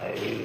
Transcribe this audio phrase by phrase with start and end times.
[0.00, 0.39] Come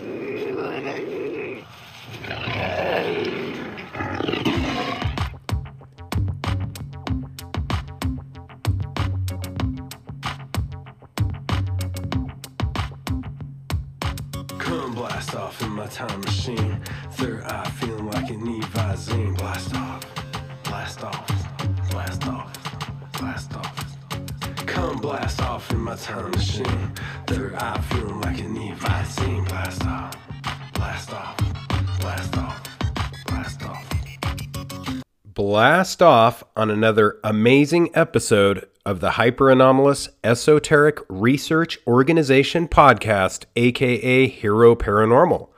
[36.02, 44.76] off on another amazing episode of the Hyper Anomalous Esoteric Research Organization podcast, aka Hero
[44.76, 45.50] Paranormal,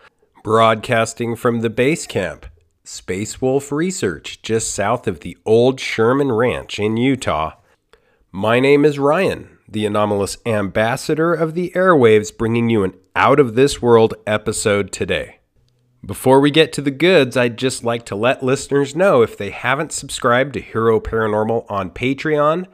[0.44, 2.46] broadcasting from the base camp,
[2.84, 7.54] Space Wolf Research, just south of the old Sherman Ranch in Utah.
[8.32, 13.56] My name is Ryan, the anomalous ambassador of the airwaves, bringing you an out of
[13.56, 15.37] this world episode today.
[16.08, 19.50] Before we get to the goods, I'd just like to let listeners know if they
[19.50, 22.68] haven't subscribed to Hero Paranormal on Patreon,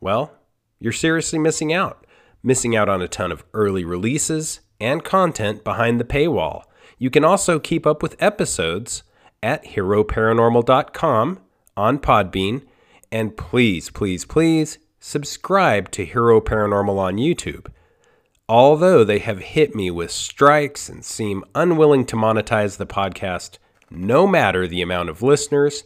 [0.00, 0.32] well,
[0.80, 2.06] you're seriously missing out.
[2.42, 6.62] Missing out on a ton of early releases and content behind the paywall.
[6.96, 9.02] You can also keep up with episodes
[9.42, 11.38] at heroparanormal.com
[11.76, 12.62] on Podbean.
[13.12, 17.66] And please, please, please subscribe to Hero Paranormal on YouTube.
[18.52, 23.56] Although they have hit me with strikes and seem unwilling to monetize the podcast,
[23.90, 25.84] no matter the amount of listeners,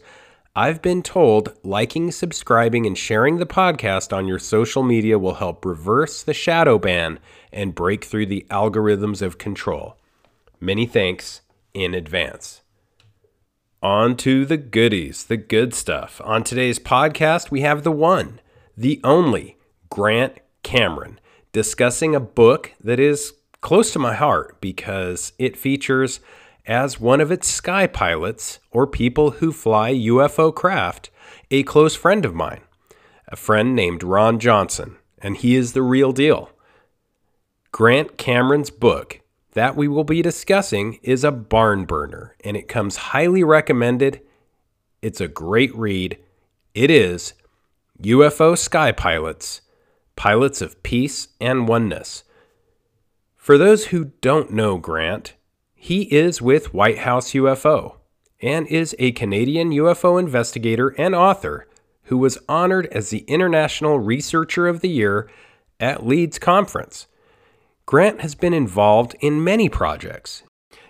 [0.53, 5.63] I've been told liking, subscribing, and sharing the podcast on your social media will help
[5.63, 7.19] reverse the shadow ban
[7.53, 9.95] and break through the algorithms of control.
[10.59, 11.39] Many thanks
[11.73, 12.63] in advance.
[13.81, 16.19] On to the goodies, the good stuff.
[16.25, 18.41] On today's podcast, we have the one,
[18.75, 19.55] the only
[19.89, 21.21] Grant Cameron
[21.57, 26.19] discussing a book that is close to my heart because it features,
[26.67, 31.09] as one of its sky pilots or people who fly UFO craft,
[31.49, 32.61] a close friend of mine,
[33.27, 36.51] a friend named Ron Johnson, and he is the real deal.
[37.71, 39.21] Grant Cameron's book
[39.53, 44.21] that we will be discussing is a barn burner, and it comes highly recommended.
[45.01, 46.19] It's a great read.
[46.75, 47.33] It is
[48.03, 49.61] UFO Sky Pilots
[50.17, 52.25] Pilots of Peace and Oneness.
[53.37, 55.35] For those who don't know Grant,
[55.73, 57.97] he is with White House UFO
[58.41, 61.67] and is a Canadian UFO investigator and author
[62.05, 65.29] who was honored as the International Researcher of the Year
[65.79, 67.07] at Leeds Conference.
[67.85, 70.43] Grant has been involved in many projects.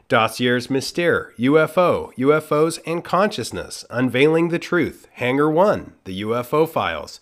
[0.07, 7.19] Dossiers Mystere, UFO, UFOs and Consciousness, Unveiling the Truth, Hangar 1, The UFO Files,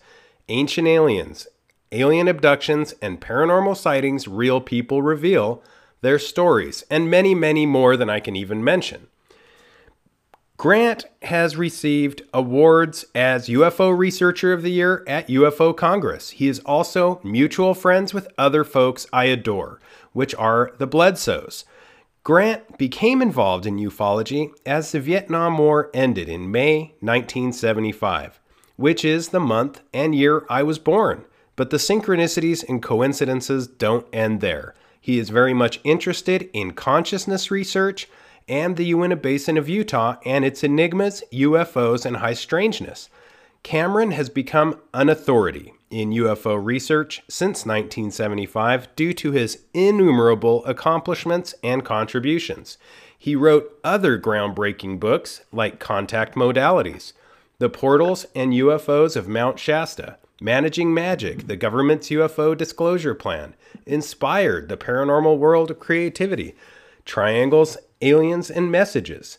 [0.48, 1.48] Ancient Aliens,
[1.96, 5.62] Alien Abductions, and Paranormal Sightings Real People Reveal,
[6.02, 9.06] their stories, and many, many more than I can even mention.
[10.58, 16.30] Grant has received awards as UFO Researcher of the Year at UFO Congress.
[16.30, 19.80] He is also mutual friends with other folks I adore,
[20.12, 21.64] which are the Bledsoes.
[22.24, 28.40] Grant became involved in ufology as the Vietnam War ended in May 1975,
[28.76, 31.24] which is the month and year I was born.
[31.56, 34.74] But the synchronicities and coincidences don't end there.
[35.00, 38.08] He is very much interested in consciousness research
[38.48, 43.08] and the Uinta Basin of Utah and its enigmas, UFOs, and high strangeness.
[43.62, 51.54] Cameron has become an authority in UFO research since 1975 due to his innumerable accomplishments
[51.62, 52.78] and contributions.
[53.18, 57.12] He wrote other groundbreaking books like Contact Modalities,
[57.58, 63.54] The Portals and UFOs of Mount Shasta, Managing Magic, the government's UFO disclosure plan,
[63.86, 66.54] Inspired, the paranormal world of creativity,
[67.04, 69.38] Triangles, Aliens, and Messages,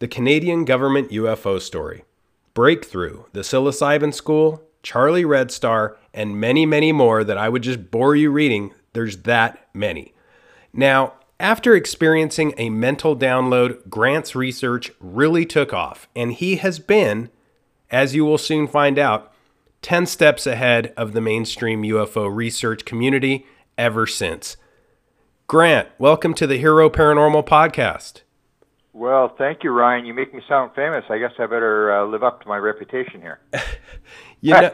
[0.00, 2.04] the Canadian government UFO story,
[2.54, 7.90] Breakthrough, the Psilocybin School, Charlie Red Star, and many, many more that I would just
[7.92, 8.74] bore you reading.
[8.94, 10.12] There's that many.
[10.72, 17.30] Now, after experiencing a mental download, Grant's research really took off, and he has been,
[17.90, 19.31] as you will soon find out,
[19.82, 23.46] 10 steps ahead of the mainstream UFO research community
[23.76, 24.56] ever since.
[25.48, 28.22] Grant, welcome to the Hero Paranormal Podcast.
[28.92, 30.06] Well, thank you, Ryan.
[30.06, 31.04] You make me sound famous.
[31.10, 33.40] I guess I better uh, live up to my reputation here.
[34.44, 34.72] You know,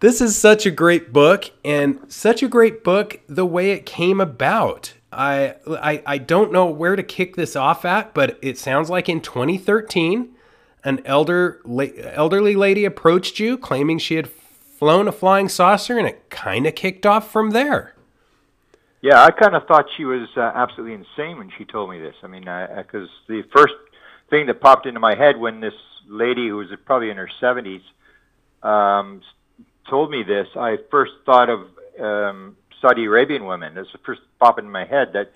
[0.00, 4.18] this is such a great book, and such a great book the way it came
[4.18, 4.94] about.
[5.12, 9.10] I, I I don't know where to kick this off at, but it sounds like
[9.10, 10.34] in 2013,
[10.84, 16.06] an elder la- elderly lady approached you claiming she had flown a flying saucer, and
[16.06, 17.94] it kind of kicked off from there.
[19.00, 22.14] Yeah, I kind of thought she was uh, absolutely insane when she told me this.
[22.22, 23.74] I mean, because the first
[24.30, 25.74] thing that popped into my head when this
[26.08, 27.82] lady, who was probably in her 70s,
[28.62, 29.22] um,
[29.88, 31.60] told me this, I first thought of
[32.00, 33.74] um, Saudi Arabian women.
[33.74, 35.32] That's the first pop in my head that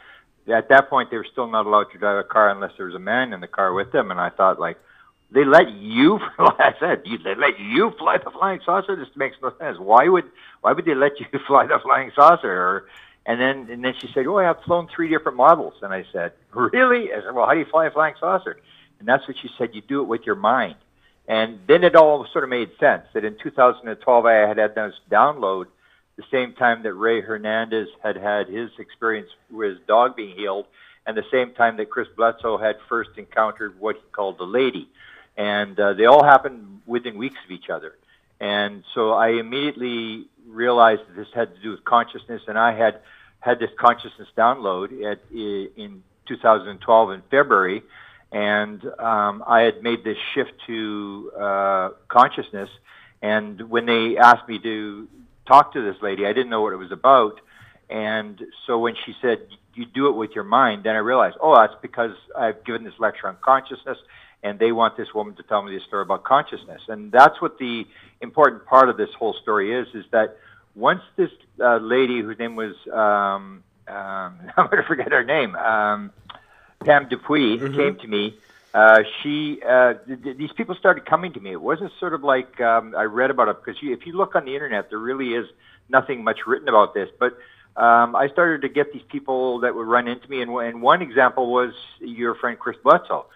[0.53, 2.95] at that point they were still not allowed to drive a car unless there was
[2.95, 4.11] a man in the car with them.
[4.11, 4.79] And I thought, like,
[5.33, 8.97] they let you, like I said, you, they let you fly the flying saucer.
[8.97, 9.79] This makes no sense.
[9.79, 10.25] Why would
[10.61, 12.51] why would they let you fly the flying saucer?
[12.51, 12.87] Or,
[13.25, 15.75] and then and then she said, oh, I've flown three different models.
[15.83, 17.13] And I said, really?
[17.13, 18.59] I said, well, how do you fly a flying saucer?
[18.99, 19.71] And that's what she said.
[19.75, 20.77] You do it with your mind.
[21.29, 24.95] And then it all sort of made sense that in 2012 I had had this
[25.11, 25.67] download
[26.17, 30.67] the same time that Ray Hernandez had had his experience with his dog being healed,
[31.07, 34.89] and the same time that Chris Bledsoe had first encountered what he called the lady.
[35.37, 37.95] And uh, they all happened within weeks of each other.
[38.41, 43.01] And so I immediately realized that this had to do with consciousness, and I had
[43.41, 47.83] had this consciousness download at, in 2012 in February,
[48.33, 52.71] and um, I had made this shift to uh, consciousness.
[53.21, 55.09] And when they asked me to
[55.47, 56.27] talk to this lady.
[56.27, 57.41] I didn't know what it was about.
[57.91, 61.55] And so when she said, you do it with your mind, then I realized, oh,
[61.55, 63.99] that's because I've given this lecture on consciousness
[64.43, 66.83] and they want this woman to tell me the story about consciousness.
[66.89, 67.87] And that's what the
[68.21, 70.37] important part of this whole story is, is that
[70.75, 71.31] once this
[71.61, 76.13] uh, lady whose name was, um, um, I'm going to forget her name, um,
[76.85, 77.77] Pam Dupuis mm-hmm.
[77.77, 78.37] came to me
[78.75, 81.53] uh, she uh, th- these people started coming to me.
[81.53, 84.35] It wasn't sort of like um, I read about it because you, if you look
[84.35, 85.47] on the internet, there really is
[85.91, 87.11] nothing much written about this.
[87.19, 87.37] But
[87.77, 91.03] um, I started to get these people that would run into me, and, and one
[91.03, 93.27] example was your friend Chris Bledsoe,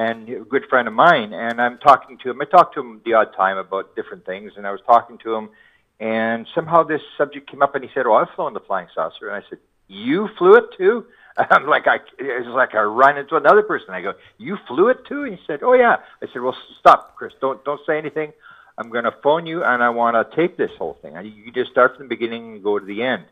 [0.00, 1.32] and a good friend of mine.
[1.32, 2.40] And I'm talking to him.
[2.40, 5.34] I talk to him the odd time about different things, and I was talking to
[5.34, 5.50] him,
[5.98, 9.28] and somehow this subject came up, and he said, "Oh, I've flown the flying saucer,"
[9.28, 9.58] and I said,
[9.88, 11.06] "You flew it too?"
[11.50, 13.90] I'm like, I, it's like I run into another person.
[13.90, 15.24] I go, you flew it too?
[15.24, 15.96] And he said, oh yeah.
[16.20, 17.32] I said, well, stop, Chris.
[17.40, 18.32] Don't don't say anything.
[18.76, 21.14] I'm going to phone you, and I want to tape this whole thing.
[21.24, 23.26] You just start from the beginning and go to the end.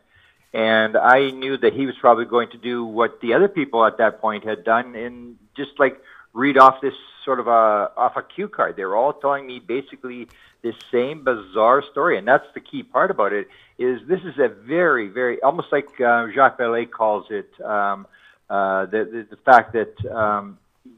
[0.53, 3.97] And I knew that he was probably going to do what the other people at
[3.97, 5.99] that point had done, and just like
[6.33, 6.93] read off this
[7.25, 8.75] sort of a off a cue card.
[8.75, 10.27] They were all telling me basically
[10.61, 13.47] this same bizarre story, and that's the key part about it.
[13.77, 18.07] Is this is a very, very almost like uh, Jacques Vallée calls it um,
[18.49, 20.57] uh, the, the the fact that um,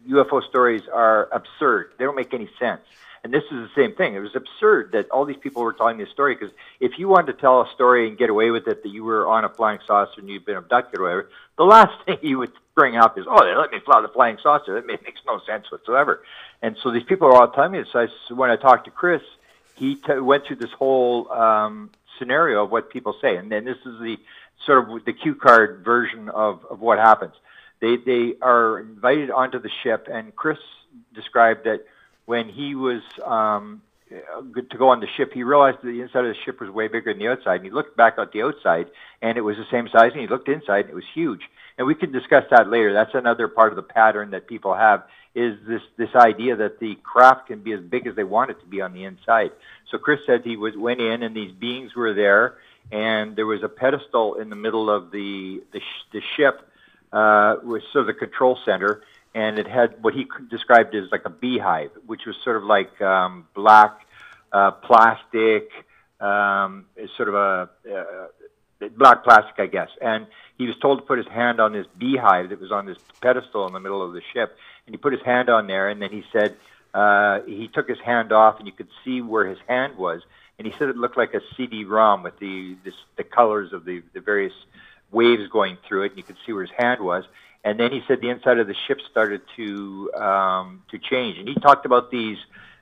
[0.10, 1.94] UFO stories are absurd.
[1.98, 2.82] They don't make any sense.
[3.24, 4.16] And this is the same thing.
[4.16, 7.34] It was absurd that all these people were telling this story because if you wanted
[7.34, 9.78] to tell a story and get away with it that you were on a flying
[9.86, 13.26] saucer and you'd been abducted or whatever, the last thing you would bring up is,
[13.28, 14.74] oh, they let me fly the flying saucer.
[14.76, 16.24] That makes no sense whatsoever.
[16.62, 17.90] And so these people are all telling me this.
[17.94, 19.22] I, when I talked to Chris,
[19.76, 21.90] he t- went through this whole um,
[22.20, 23.36] scenario of what people say.
[23.38, 24.18] And then this is the
[24.66, 27.34] sort of the cue card version of, of what happens.
[27.80, 30.60] They, they are invited onto the ship, and Chris
[31.16, 31.84] described that
[32.26, 36.36] when he was um, to go on the ship, he realized that the inside of
[36.36, 37.58] the ship was way bigger than the outside.
[37.58, 38.88] And he looked back at the outside,
[39.22, 40.12] and it was the same size.
[40.12, 41.42] And he looked inside, and it was huge.
[41.78, 42.94] And we can discuss that later.
[42.94, 45.04] That's another part of the pattern that people have
[45.34, 48.60] is this this idea that the craft can be as big as they want it
[48.60, 49.52] to be on the inside.
[49.90, 52.58] So Chris said he was went in, and these beings were there,
[52.92, 56.68] and there was a pedestal in the middle of the the, sh- the ship,
[57.14, 61.26] uh, was sort of the control center and it had what he described as like
[61.26, 64.02] a beehive, which was sort of like um, black
[64.52, 65.70] uh, plastic,
[66.20, 66.86] um,
[67.16, 69.90] sort of a uh, black plastic, I guess.
[70.02, 72.98] And he was told to put his hand on this beehive that was on this
[73.22, 76.02] pedestal in the middle of the ship, and he put his hand on there, and
[76.02, 76.58] then he said
[76.94, 80.22] uh, he took his hand off, and you could see where his hand was,
[80.58, 84.04] and he said it looked like a CD-ROM with the this, the colors of the
[84.14, 84.54] the various
[85.10, 87.24] waves going through it, and you could see where his hand was
[87.64, 91.38] and then he said the inside of the ship started to um, to change.
[91.38, 92.38] And he talked about these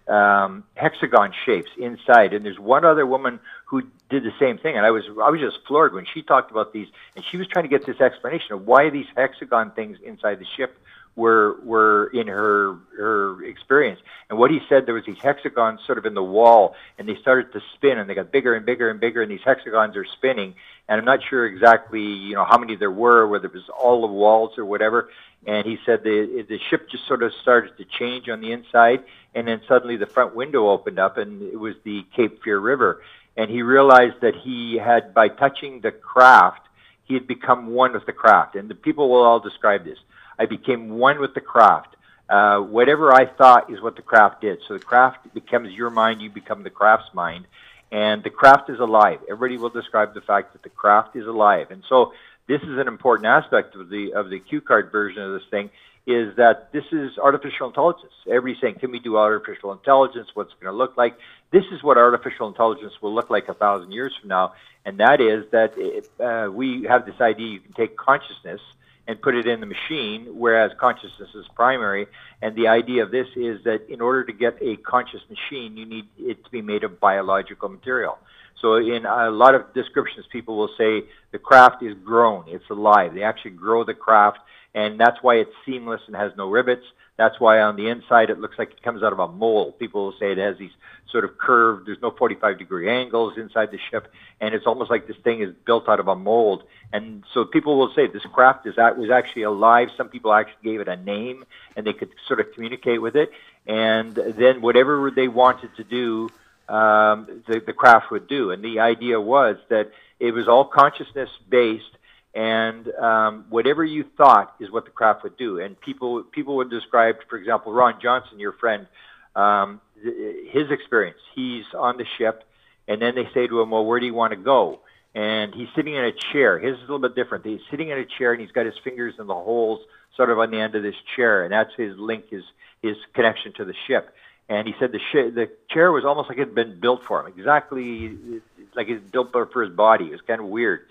[0.07, 2.33] um, hexagon shapes inside.
[2.33, 5.41] And there's one other woman who did the same thing, and I was I was
[5.41, 6.87] just floored when she talked about these.
[7.15, 10.47] And she was trying to get this explanation of why these hexagon things inside the
[10.57, 10.77] ship
[11.15, 13.99] were were in her her experience.
[14.29, 17.15] And what he said there was these hexagons sort of in the wall, and they
[17.15, 20.05] started to spin, and they got bigger and bigger and bigger, and these hexagons are
[20.05, 20.55] spinning.
[20.87, 24.01] And I'm not sure exactly you know how many there were, whether it was all
[24.01, 25.09] the walls or whatever.
[25.45, 29.03] And he said the the ship just sort of started to change on the inside,
[29.35, 33.01] and then suddenly the front window opened up, and it was the Cape Fear River.
[33.37, 36.61] And he realized that he had by touching the craft,
[37.05, 38.55] he had become one with the craft.
[38.55, 39.97] And the people will all describe this
[40.39, 41.95] I became one with the craft.
[42.29, 44.59] Uh, whatever I thought is what the craft did.
[44.67, 47.45] So the craft becomes your mind, you become the craft's mind.
[47.91, 49.19] And the craft is alive.
[49.29, 51.71] Everybody will describe the fact that the craft is alive.
[51.71, 52.13] And so
[52.47, 55.71] this is an important aspect of the of the cue card version of this thing
[56.05, 58.13] is that this is artificial intelligence.
[58.27, 60.27] Everybody's saying, can we do artificial intelligence?
[60.33, 61.17] What's it going to look like?
[61.51, 64.53] This is what artificial intelligence will look like a thousand years from now,
[64.85, 65.73] and that is that
[66.19, 68.61] uh, we have this idea you can take consciousness
[69.09, 72.05] and put it in the machine, whereas consciousness is primary.
[72.43, 75.87] And the idea of this is that in order to get a conscious machine, you
[75.87, 78.19] need it to be made of biological material.
[78.61, 83.15] So in a lot of descriptions, people will say the craft is grown, it's alive.
[83.15, 84.37] They actually grow the craft
[84.75, 86.85] and that's why it's seamless and has no rivets.
[87.19, 89.77] That's why on the inside it looks like it comes out of a mold.
[89.77, 90.71] People will say it has these
[91.11, 94.09] sort of curved, there's no 45 degree angles inside the ship,
[94.39, 96.63] and it's almost like this thing is built out of a mold.
[96.93, 99.89] And so people will say this craft is that was actually alive.
[99.97, 101.43] Some people actually gave it a name,
[101.75, 103.33] and they could sort of communicate with it.
[103.67, 106.29] And then whatever they wanted to do,
[106.69, 108.51] um, the, the craft would do.
[108.51, 111.97] And the idea was that it was all consciousness based
[112.33, 115.59] and um, whatever you thought is what the craft would do.
[115.59, 118.87] And people people would describe, for example, Ron Johnson, your friend,
[119.35, 121.19] um, his experience.
[121.35, 122.43] He's on the ship,
[122.87, 124.79] and then they say to him, "Well, where do you want to go?"
[125.15, 126.59] And he's sitting in a chair.
[126.59, 127.45] His is a little bit different.
[127.45, 129.79] He's sitting in a chair, and he's got his fingers in the holes,
[130.15, 132.43] sort of on the end of this chair, and that's his link, his
[132.81, 134.13] his connection to the ship.
[134.47, 137.21] And he said the sh- the chair was almost like it had been built for
[137.21, 138.41] him, exactly
[138.75, 140.05] like it's built for his body.
[140.05, 140.81] It was kind of weird.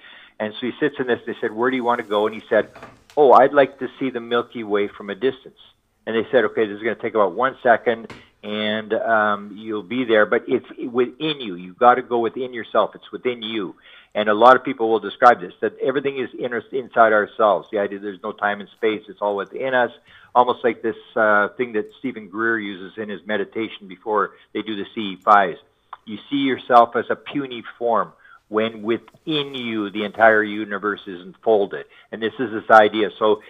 [0.40, 1.20] And so he sits in this.
[1.26, 2.70] They said, "Where do you want to go?" And he said,
[3.16, 5.58] "Oh, I'd like to see the Milky Way from a distance."
[6.06, 9.82] And they said, "Okay, this is going to take about one second, and um, you'll
[9.82, 11.56] be there, but it's within you.
[11.56, 12.94] You've got to go within yourself.
[12.94, 13.74] It's within you."
[14.14, 17.68] And a lot of people will describe this that everything is in, inside ourselves.
[17.70, 19.90] The idea there's no time and space; it's all within us.
[20.34, 24.76] Almost like this uh, thing that Steven Greer uses in his meditation before they do
[24.76, 25.56] the CE5s.
[26.04, 28.12] You see yourself as a puny form
[28.48, 31.84] when within you the entire universe is unfolded.
[32.10, 33.10] And this is this idea.
[33.18, 33.42] So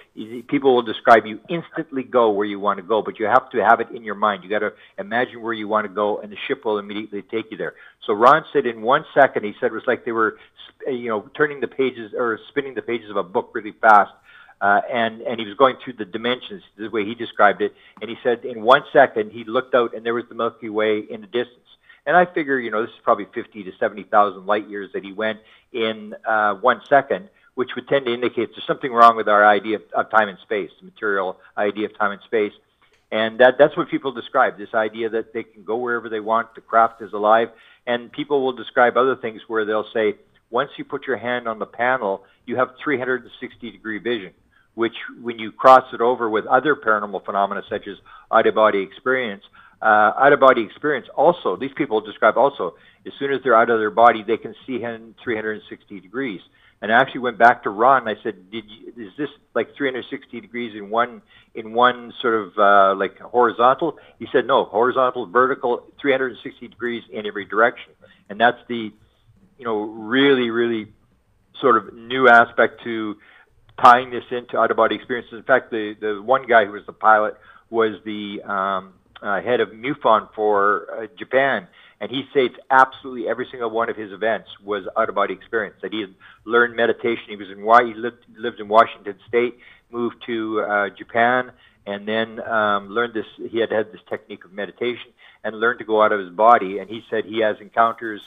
[0.48, 3.58] people will describe you instantly go where you want to go, but you have to
[3.64, 4.42] have it in your mind.
[4.42, 7.50] You got to imagine where you want to go, and the ship will immediately take
[7.50, 7.74] you there.
[8.06, 10.38] So Ron said in one second, he said it was like they were,
[10.86, 14.12] you know, turning the pages or spinning the pages of a book really fast.
[14.60, 17.72] Uh, and and he was going through the dimensions the way he described it.
[18.00, 20.98] And he said in one second he looked out and there was the Milky Way
[21.08, 21.68] in the distance.
[22.08, 25.12] And I figure, you know, this is probably 50 to 70,000 light years that he
[25.12, 25.40] went
[25.74, 29.76] in uh, one second, which would tend to indicate there's something wrong with our idea
[29.76, 32.54] of, of time and space, the material idea of time and space.
[33.12, 36.54] And that, that's what people describe this idea that they can go wherever they want,
[36.54, 37.48] the craft is alive.
[37.86, 40.14] And people will describe other things where they'll say,
[40.48, 44.32] once you put your hand on the panel, you have 360 degree vision,
[44.74, 47.98] which when you cross it over with other paranormal phenomena such as
[48.32, 49.44] out of body experience,
[49.80, 51.56] uh, out of body experience also.
[51.56, 52.74] These people describe also
[53.06, 56.40] as soon as they're out of their body they can see him 360 degrees.
[56.80, 60.40] And I actually went back to Ron I said did you, is this like 360
[60.40, 61.22] degrees in one
[61.54, 63.98] in one sort of uh, like horizontal?
[64.18, 67.92] He said no horizontal vertical 360 degrees in every direction.
[68.28, 68.92] And that's the
[69.58, 70.92] you know really really
[71.60, 73.16] sort of new aspect to
[73.82, 75.34] tying this into out of body experiences.
[75.34, 77.36] In fact the the one guy who was the pilot
[77.70, 81.66] was the um, uh, head of MUFON for uh, Japan,
[82.00, 85.76] and he states absolutely every single one of his events was out of body experience.
[85.82, 87.24] That he had learned meditation.
[87.28, 89.58] He was in he lived lived in Washington State,
[89.90, 91.52] moved to uh, Japan,
[91.86, 93.26] and then um, learned this.
[93.50, 95.10] He had had this technique of meditation
[95.44, 96.78] and learned to go out of his body.
[96.78, 98.20] And he said he has encounters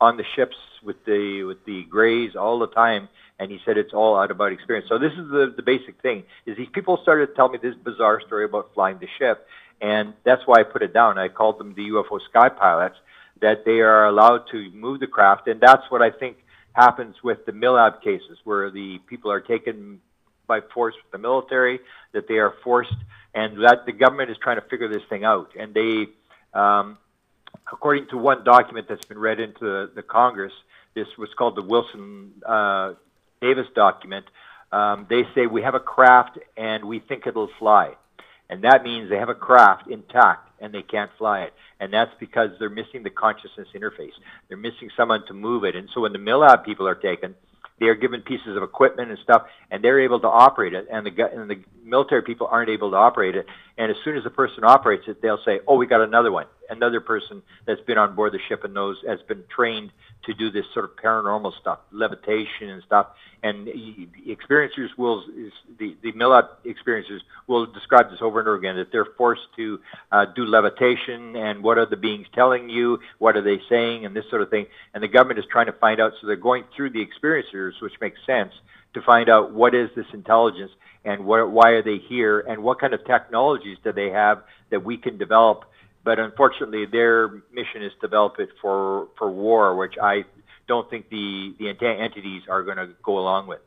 [0.00, 3.08] on the ships with the with the Greys all the time.
[3.38, 4.88] And he said it's all out of body experience.
[4.88, 7.74] So this is the the basic thing: is these people started to tell me this
[7.74, 9.46] bizarre story about flying the ship,
[9.80, 11.18] and that's why I put it down.
[11.18, 12.96] I called them the UFO sky pilots,
[13.40, 15.48] that they are allowed to move the craft.
[15.48, 16.38] And that's what I think
[16.72, 20.00] happens with the MILAB cases, where the people are taken
[20.46, 21.80] by force with the military,
[22.12, 22.94] that they are forced,
[23.34, 25.50] and that the government is trying to figure this thing out.
[25.58, 26.06] And they,
[26.54, 26.98] um,
[27.70, 30.52] according to one document that's been read into the, the Congress,
[30.94, 32.94] this was called the Wilson uh,
[33.40, 34.24] Davis document.
[34.72, 37.94] Um, they say we have a craft and we think it'll fly.
[38.48, 41.52] And that means they have a craft intact and they can't fly it.
[41.80, 44.12] And that's because they're missing the consciousness interface.
[44.48, 45.76] They're missing someone to move it.
[45.76, 47.34] And so when the MILAB people are taken,
[47.78, 50.86] they are given pieces of equipment and stuff, and they're able to operate it.
[50.90, 53.46] And the and the military people aren't able to operate it.
[53.76, 56.46] And as soon as the person operates it, they'll say, "Oh, we got another one."
[56.70, 59.90] Another person that's been on board the ship and knows has been trained
[60.24, 63.08] to do this sort of paranormal stuff, levitation and stuff.
[63.42, 65.24] And the experiencers will,
[65.78, 69.80] the, the MILAB experiencers will describe this over and over again, that they're forced to
[70.10, 74.16] uh, do levitation and what are the beings telling you, what are they saying, and
[74.16, 74.66] this sort of thing.
[74.94, 77.94] And the government is trying to find out, so they're going through the experiencers, which
[78.00, 78.52] makes sense,
[78.94, 80.72] to find out what is this intelligence
[81.04, 84.82] and wh- why are they here and what kind of technologies do they have that
[84.82, 85.66] we can develop.
[86.06, 90.24] But unfortunately, their mission is to develop it for, for war, which I
[90.68, 93.58] don't think the, the entities are going to go along with.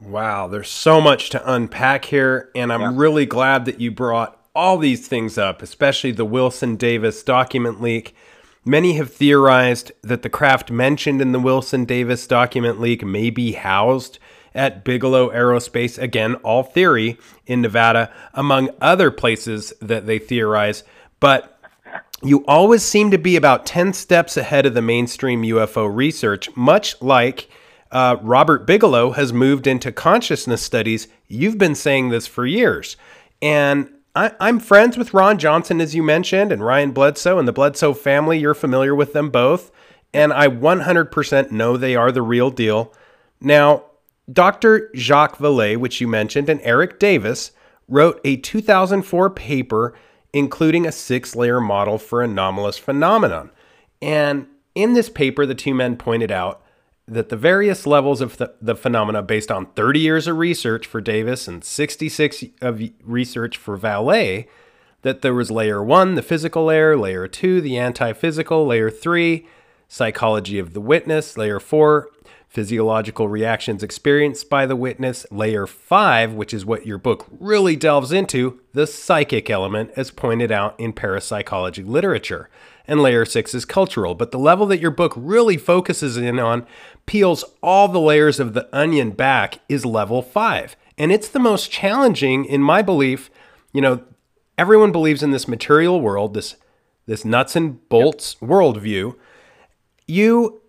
[0.00, 2.92] Wow, there's so much to unpack here, and I'm yeah.
[2.94, 8.16] really glad that you brought all these things up, especially the Wilson Davis document leak.
[8.64, 13.52] Many have theorized that the craft mentioned in the Wilson Davis document leak may be
[13.52, 14.18] housed
[14.54, 20.84] at Bigelow Aerospace, again, all theory, in Nevada, among other places that they theorize.
[21.20, 21.58] But
[22.22, 27.00] you always seem to be about 10 steps ahead of the mainstream UFO research, much
[27.02, 27.48] like
[27.90, 31.08] uh, Robert Bigelow has moved into consciousness studies.
[31.28, 32.96] You've been saying this for years.
[33.42, 37.52] And I, am friends with Ron Johnson, as you mentioned, and Ryan Bledsoe and the
[37.52, 38.38] Bledsoe family.
[38.38, 39.70] You're familiar with them both.
[40.12, 42.92] And I 100% know they are the real deal.
[43.40, 43.84] Now,
[44.32, 44.90] Dr.
[44.94, 47.52] Jacques Vallée, which you mentioned, and Eric Davis
[47.88, 49.94] wrote a 2004 paper
[50.34, 53.50] including a six layer model for anomalous phenomenon.
[54.02, 56.60] And in this paper, the two men pointed out
[57.06, 61.00] that the various levels of the, the, phenomena based on 30 years of research for
[61.00, 64.48] Davis and 66 of research for Vallée,
[65.02, 69.46] that there was layer one, the physical layer, layer two, the anti physical, layer three,
[69.86, 72.08] psychology of the witness, layer four,
[72.54, 78.12] physiological reactions experienced by the witness, layer five, which is what your book really delves
[78.12, 82.48] into, the psychic element, as pointed out in parapsychology literature
[82.86, 84.14] and layer six is cultural.
[84.14, 86.66] But the level that your book really focuses in on,
[87.06, 90.76] peels all the layers of the onion back, is level five.
[90.96, 93.30] And it's the most challenging, in my belief.
[93.72, 94.04] You know,
[94.56, 96.56] everyone believes in this material world, this
[97.06, 98.50] this nuts and bolts yep.
[98.50, 99.14] worldview.
[100.06, 100.62] You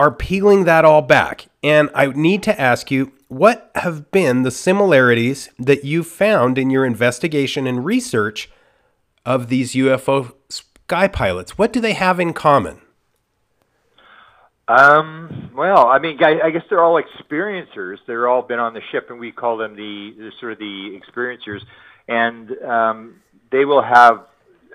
[0.00, 1.48] are peeling that all back.
[1.62, 6.70] And I need to ask you, what have been the similarities that you found in
[6.70, 8.50] your investigation and research
[9.26, 11.58] of these UFO sky pilots?
[11.58, 12.80] What do they have in common?
[14.68, 17.98] Um, well, I mean, I, I guess they're all experiencers.
[18.06, 20.98] They're all been on the ship, and we call them the, the sort of the
[20.98, 21.60] experiencers.
[22.08, 23.20] And um,
[23.52, 24.24] they will have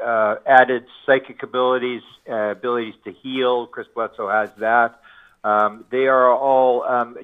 [0.06, 3.66] uh, added psychic abilities, uh, abilities to heal.
[3.66, 5.00] Chris Bledsoe has that.
[5.46, 7.18] Um, they are all um,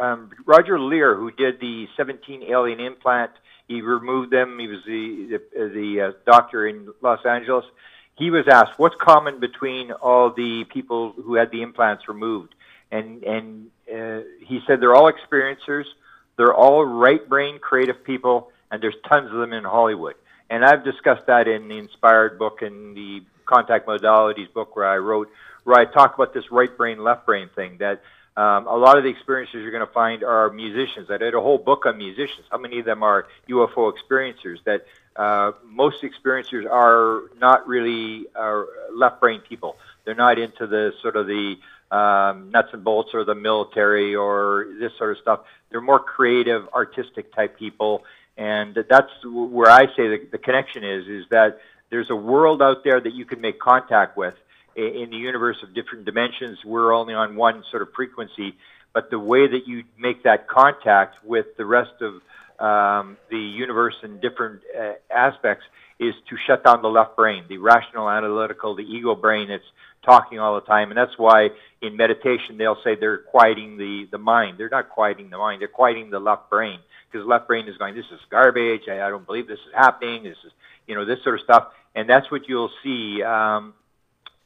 [0.00, 3.32] um, Roger Leir, who did the 17 alien implant
[3.70, 4.58] he removed them.
[4.58, 7.64] He was the the, the uh, doctor in Los Angeles.
[8.16, 12.52] He was asked, "What's common between all the people who had the implants removed?"
[12.90, 15.84] And and uh, he said they're all experiencers.
[16.36, 20.16] They're all right brain creative people, and there's tons of them in Hollywood.
[20.50, 24.96] And I've discussed that in the Inspired book and the Contact Modalities book where I
[24.96, 25.30] wrote,
[25.64, 28.02] where I talk about this right brain, left brain thing that
[28.36, 31.10] um, a lot of the experiences you're going to find are musicians.
[31.10, 32.46] I did a whole book on musicians.
[32.50, 34.62] How many of them are UFO experiencers?
[34.64, 38.62] That uh, most experiencers are not really uh,
[38.94, 39.76] left brain people.
[40.04, 41.56] They're not into the sort of the
[41.90, 45.40] um, nuts and bolts or the military or this sort of stuff.
[45.70, 48.04] They're more creative, artistic type people,
[48.36, 51.08] and that's where I say the, the connection is.
[51.08, 54.34] Is that there's a world out there that you can make contact with
[54.76, 58.54] in the universe of different dimensions, we're only on one sort of frequency.
[58.92, 62.14] But the way that you make that contact with the rest of
[62.60, 65.64] um, the universe in different uh, aspects
[65.98, 69.62] is to shut down the left brain, the rational, analytical, the ego brain that's
[70.04, 70.90] talking all the time.
[70.90, 71.50] And that's why
[71.82, 74.56] in meditation they'll say they're quieting the, the mind.
[74.58, 76.80] They're not quieting the mind, they're quieting the left brain.
[77.10, 80.22] Because left brain is going, this is garbage, I, I don't believe this is happening,
[80.24, 80.52] this is,
[80.86, 81.68] you know, this sort of stuff.
[81.94, 83.22] And that's what you'll see.
[83.22, 83.74] Um,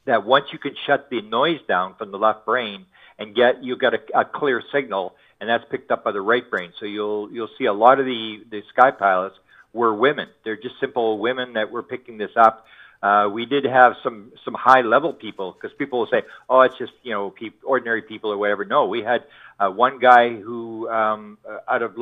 [0.06, 2.86] that once you can shut the noise down from the left brain
[3.18, 6.48] and get you get a, a clear signal, and that's picked up by the right
[6.50, 6.72] brain.
[6.78, 9.36] So you'll you'll see a lot of the the sky pilots
[9.72, 10.28] were women.
[10.44, 12.66] They're just simple women that were picking this up.
[13.02, 16.76] Uh, we did have some some high level people because people will say, "Oh, it's
[16.78, 19.24] just you know pe- ordinary people or whatever." No, we had
[19.60, 21.94] uh, one guy who um, uh, out of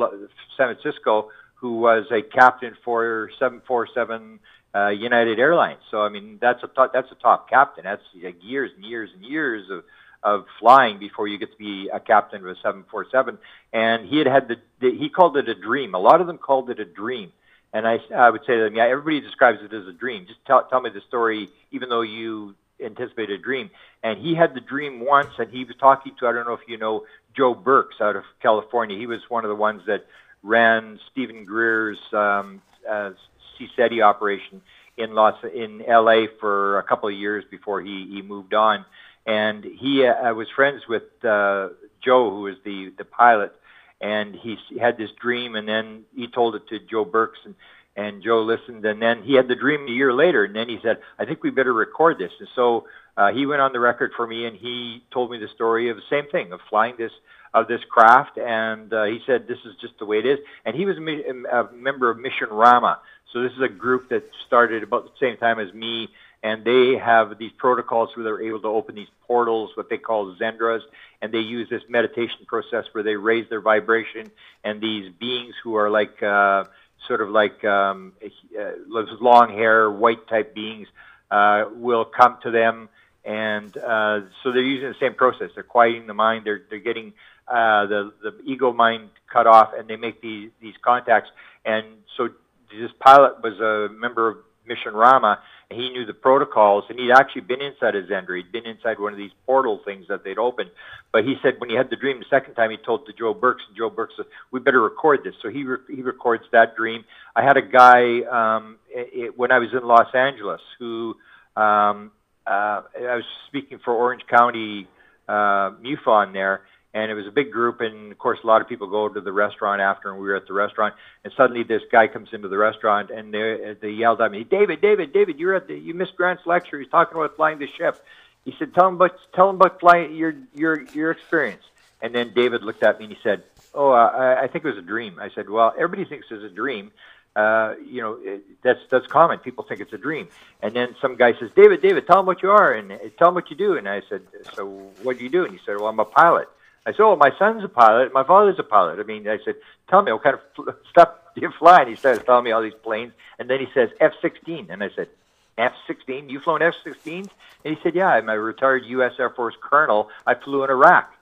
[0.57, 1.29] San Francisco
[1.63, 4.39] who was a captain for 747
[4.75, 5.81] uh, United Airlines.
[5.91, 7.83] So I mean, that's a top, that's a top captain.
[7.83, 9.83] That's like years and years and years of
[10.23, 13.37] of flying before you get to be a captain of a 747.
[13.73, 15.93] And he had had the, the he called it a dream.
[15.93, 17.31] A lot of them called it a dream.
[17.73, 20.25] And I, I would say to them, yeah, everybody describes it as a dream.
[20.27, 23.71] Just tell, tell me the story, even though you anticipate a dream.
[24.03, 26.67] And he had the dream once, and he was talking to, I don't know if
[26.67, 27.05] you know,
[27.35, 28.97] Joe Burkes out of California.
[28.97, 30.05] He was one of the ones that
[30.43, 33.11] ran Steven Greer's um, uh,
[33.59, 34.61] CSETI operation
[34.97, 38.85] in Los in LA for a couple of years before he he moved on,
[39.25, 41.69] and he uh, was friends with uh,
[42.03, 43.53] Joe, who was the the pilot,
[44.01, 47.55] and he had this dream, and then he told it to Joe Burkes, and
[47.95, 50.79] and Joe listened, and then he had the dream a year later, and then he
[50.83, 52.85] said, "I think we better record this." And so
[53.17, 55.97] uh, he went on the record for me, and he told me the story of
[55.97, 57.11] the same thing of flying this
[57.53, 60.39] of this craft, and uh, he said this is just the way it is.
[60.65, 62.97] And he was a, a member of Mission Rahma,
[63.31, 66.09] so this is a group that started about the same time as me,
[66.41, 70.35] and they have these protocols where they're able to open these portals, what they call
[70.35, 70.81] xendras,
[71.21, 74.31] and they use this meditation process where they raise their vibration,
[74.63, 76.65] and these beings who are like uh,
[77.07, 78.13] sort of like um,
[78.59, 78.71] uh,
[79.19, 80.87] long hair, white type beings
[81.31, 82.89] uh, will come to them,
[83.25, 85.49] and uh, so they're using the same process.
[85.55, 86.45] They're quieting the mind.
[86.45, 87.13] They're they're getting
[87.47, 91.29] uh, the the ego mind cut off, and they make these these contacts.
[91.65, 91.85] And
[92.17, 92.29] so
[92.71, 95.37] this pilot was a member of Mission Rahma,
[95.69, 98.37] and he knew the protocols, and he'd actually been inside a Xendra.
[98.37, 100.71] He'd been inside one of these portal things that they'd opened.
[101.11, 103.33] But he said when he had the dream the second time, he told to Joe
[103.33, 106.75] Burkes, and Joe Burkes said, "We better record this." So he re- he records that
[106.75, 107.03] dream.
[107.35, 111.15] I had a guy um, it, when I was in Los Angeles who
[111.55, 112.11] um,
[112.47, 114.87] uh, I was speaking for Orange County
[115.27, 116.61] uh, MUFON there
[116.93, 119.21] and it was a big group and of course a lot of people go to
[119.21, 122.47] the restaurant after and we were at the restaurant and suddenly this guy comes into
[122.47, 125.93] the restaurant and they they yelled at me david david david you're at the you
[125.93, 128.03] missed grant's lecture he's talking about flying the ship
[128.45, 131.63] he said tell him about tell him about flying your your your experience
[132.01, 134.77] and then david looked at me and he said oh uh, i think it was
[134.77, 136.91] a dream i said well everybody thinks it's a dream
[137.35, 139.39] uh, you know, it, that's that's common.
[139.39, 140.27] People think it's a dream.
[140.61, 143.33] And then some guy says, "David, David, tell him what you are and tell him
[143.33, 144.21] what you do." And I said,
[144.53, 144.67] "So
[145.01, 146.47] what do you do?" And he said, "Well, I'm a pilot."
[146.85, 148.13] I said, "Oh, my son's a pilot.
[148.13, 149.55] My father's a pilot." I mean, I said,
[149.89, 152.61] "Tell me what kind of stuff do you fly?" And he started telling me all
[152.61, 155.09] these planes, and then he says F-16, and I said,
[155.57, 156.29] "F-16?
[156.29, 157.29] You flown F-16s?"
[157.63, 159.13] And he said, "Yeah, I'm a retired U.S.
[159.17, 160.09] Air Force colonel.
[160.27, 161.13] I flew in Iraq."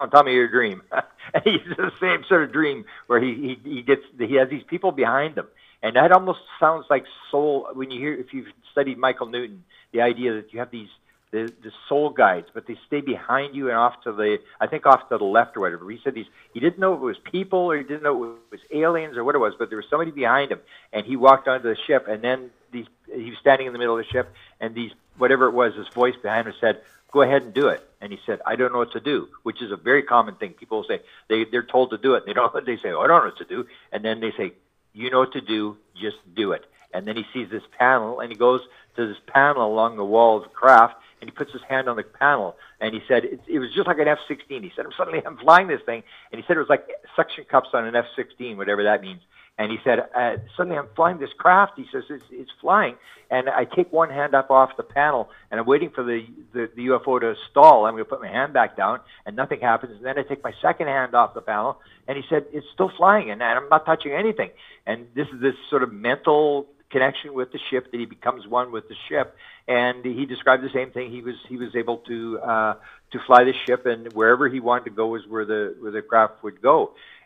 [0.00, 0.82] Oh, tell me your dream.
[1.34, 4.64] and he's the same sort of dream where he, he he gets he has these
[4.64, 5.46] people behind him,
[5.82, 7.68] and that almost sounds like soul.
[7.74, 10.88] When you hear if you've studied Michael Newton, the idea that you have these
[11.34, 14.86] the, the soul guides, but they stay behind you and off to the, I think
[14.86, 15.90] off to the left or whatever.
[15.90, 18.38] He said these, he didn't know if it was people or he didn't know it
[18.52, 20.60] was aliens or what it was, but there was somebody behind him,
[20.92, 23.98] and he walked onto the ship, and then these, he was standing in the middle
[23.98, 27.42] of the ship, and these, whatever it was, this voice behind him said, "Go ahead
[27.42, 29.76] and do it." And he said, "I don't know what to do," which is a
[29.76, 30.52] very common thing.
[30.52, 32.52] People say they they're told to do it, they don't.
[32.64, 34.52] They say, "Oh, I don't know what to do," and then they say,
[34.92, 38.30] "You know what to do, just do it." And then he sees this panel, and
[38.30, 38.60] he goes
[38.94, 40.94] to this panel along the wall of the craft,
[41.24, 43.86] and he puts his hand on the panel and he said it, it was just
[43.86, 44.62] like an F-16.
[44.62, 47.44] He said, I'm suddenly I'm flying this thing, and he said it was like suction
[47.50, 49.22] cups on an F-16, whatever that means.
[49.56, 51.74] And he said, uh, suddenly I'm flying this craft.
[51.76, 52.96] He says it's, it's flying,
[53.30, 56.68] and I take one hand up off the panel, and I'm waiting for the, the
[56.76, 57.86] the UFO to stall.
[57.86, 59.96] I'm going to put my hand back down, and nothing happens.
[59.96, 62.90] And then I take my second hand off the panel, and he said it's still
[62.96, 64.50] flying, and I'm not touching anything.
[64.86, 68.70] And this is this sort of mental connection with the ship that he becomes one
[68.76, 69.36] with the ship.
[69.66, 71.10] And he described the same thing.
[71.10, 72.16] He was he was able to
[72.52, 72.74] uh
[73.12, 76.02] to fly the ship and wherever he wanted to go was where the where the
[76.02, 76.76] craft would go.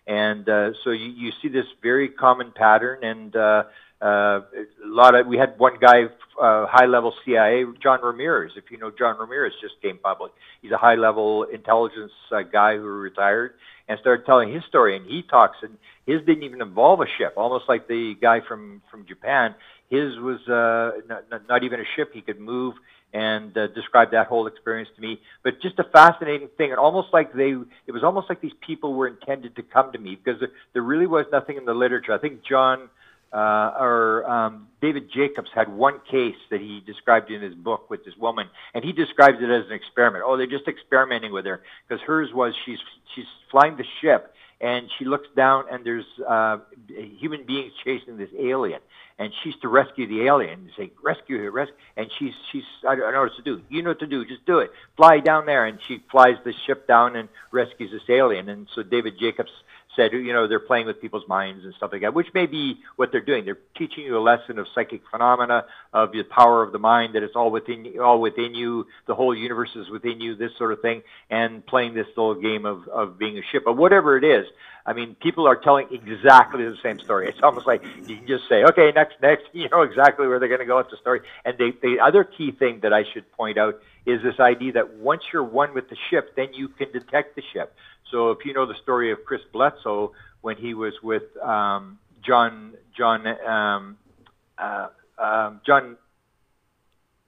[0.07, 2.99] And uh so you you see this very common pattern.
[3.13, 3.65] And uh
[4.01, 4.43] uh,
[4.87, 6.05] a lot of we had one guy,
[6.41, 8.53] uh, high level CIA, John Ramirez.
[8.57, 10.33] If you know John Ramirez, just came public.
[10.63, 13.55] He's a high level intelligence uh, guy who retired
[13.89, 14.97] and started telling his story.
[14.97, 18.83] And he talks, and his didn't even involve a ship, almost like the guy from
[18.91, 19.55] from Japan.
[19.91, 22.11] His was uh, not, not even a ship.
[22.13, 22.75] He could move
[23.13, 25.21] and uh, describe that whole experience to me.
[25.43, 27.55] But just a fascinating thing, and almost like they,
[27.87, 30.83] it was almost like these people were intended to come to me because there, there
[30.83, 32.13] really was nothing in the literature.
[32.13, 32.91] I think John
[33.33, 38.05] uh, or um, David Jacobs had one case that he described in his book with
[38.05, 40.25] this woman, and he describes it as an experiment.
[40.27, 42.79] Oh, they're just experimenting with her because hers was she's
[43.15, 48.31] she's flying the ship and she looks down and there's uh, human beings chasing this
[48.39, 48.81] alien,
[49.19, 50.61] and she's to rescue the alien.
[50.61, 53.63] And say rescue her, rescue, and she's she's I don't know what to do.
[53.69, 54.25] You know what to do.
[54.25, 54.71] Just do it.
[54.97, 58.49] Fly down there, and she flies the ship down and rescues this alien.
[58.49, 59.51] And so David Jacobs
[59.99, 62.77] said, you know, they're playing with people's minds and stuff like that, which may be
[62.97, 63.45] what they're doing.
[63.45, 67.23] They're teaching you a lesson of psychic phenomena, of the power of the mind, that
[67.23, 70.81] it's all within, all within you, the whole universe is within you, this sort of
[70.81, 73.63] thing, and playing this little game of, of being a ship.
[73.65, 74.47] But whatever it is,
[74.89, 77.29] I mean, people are telling exactly the same story.
[77.29, 80.49] It's almost like you can just say, okay, next, next, you know exactly where they're
[80.49, 81.21] going to go with the story.
[81.45, 84.95] And they, the other key thing that I should point out is this idea that
[84.95, 87.75] once you're one with the ship, then you can detect the ship.
[88.11, 92.75] So if you know the story of Chris Bledsoe when he was with um, John
[92.97, 93.97] John um,
[94.57, 95.97] uh, um, John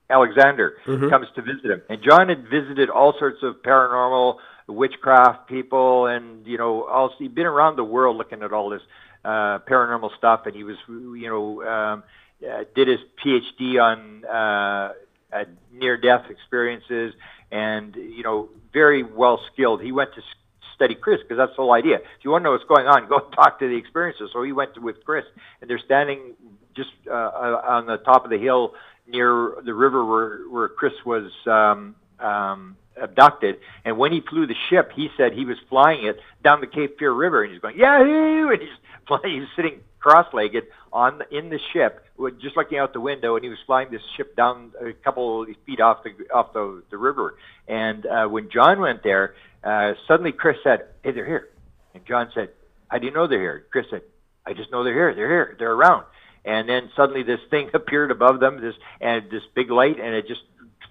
[0.08, 1.08] Alexander mm-hmm.
[1.08, 4.38] comes to visit him, and John had visited all sorts of paranormal
[4.70, 8.82] witchcraft people, and you know, also he'd been around the world looking at all this
[9.24, 12.02] uh, paranormal stuff, and he was, you know, um,
[12.48, 14.92] uh, did his PhD on uh,
[15.32, 17.14] uh, near-death experiences,
[17.50, 19.82] and you know, very well skilled.
[19.82, 20.22] He went to
[20.80, 21.96] study Chris because that's the whole idea.
[21.96, 24.32] If you want to know what's going on, go talk to the experiencers.
[24.32, 25.24] So he went to, with Chris,
[25.60, 26.34] and they're standing
[26.74, 28.72] just uh, uh, on the top of the hill
[29.06, 33.56] near the river where where Chris was um, um, abducted.
[33.84, 36.98] And when he flew the ship, he said he was flying it down the Cape
[36.98, 38.70] Fear River, and he's going yahoo, and he's
[39.06, 42.06] flying, he's sitting cross-legged on in the ship,
[42.40, 45.80] just looking out the window, and he was flying this ship down a couple feet
[45.80, 47.36] off the off the, the river.
[47.68, 49.34] And uh, when John went there,
[49.64, 51.49] uh, suddenly Chris said, "Hey, they're here,"
[51.94, 52.51] and John said,
[52.88, 54.03] "How do you know they're here?" Chris said,
[54.46, 55.14] "I just know they're here.
[55.14, 55.57] They're here.
[55.59, 56.05] They're around."
[56.44, 60.27] And then suddenly this thing appeared above them, this and this big light, and it
[60.27, 60.42] just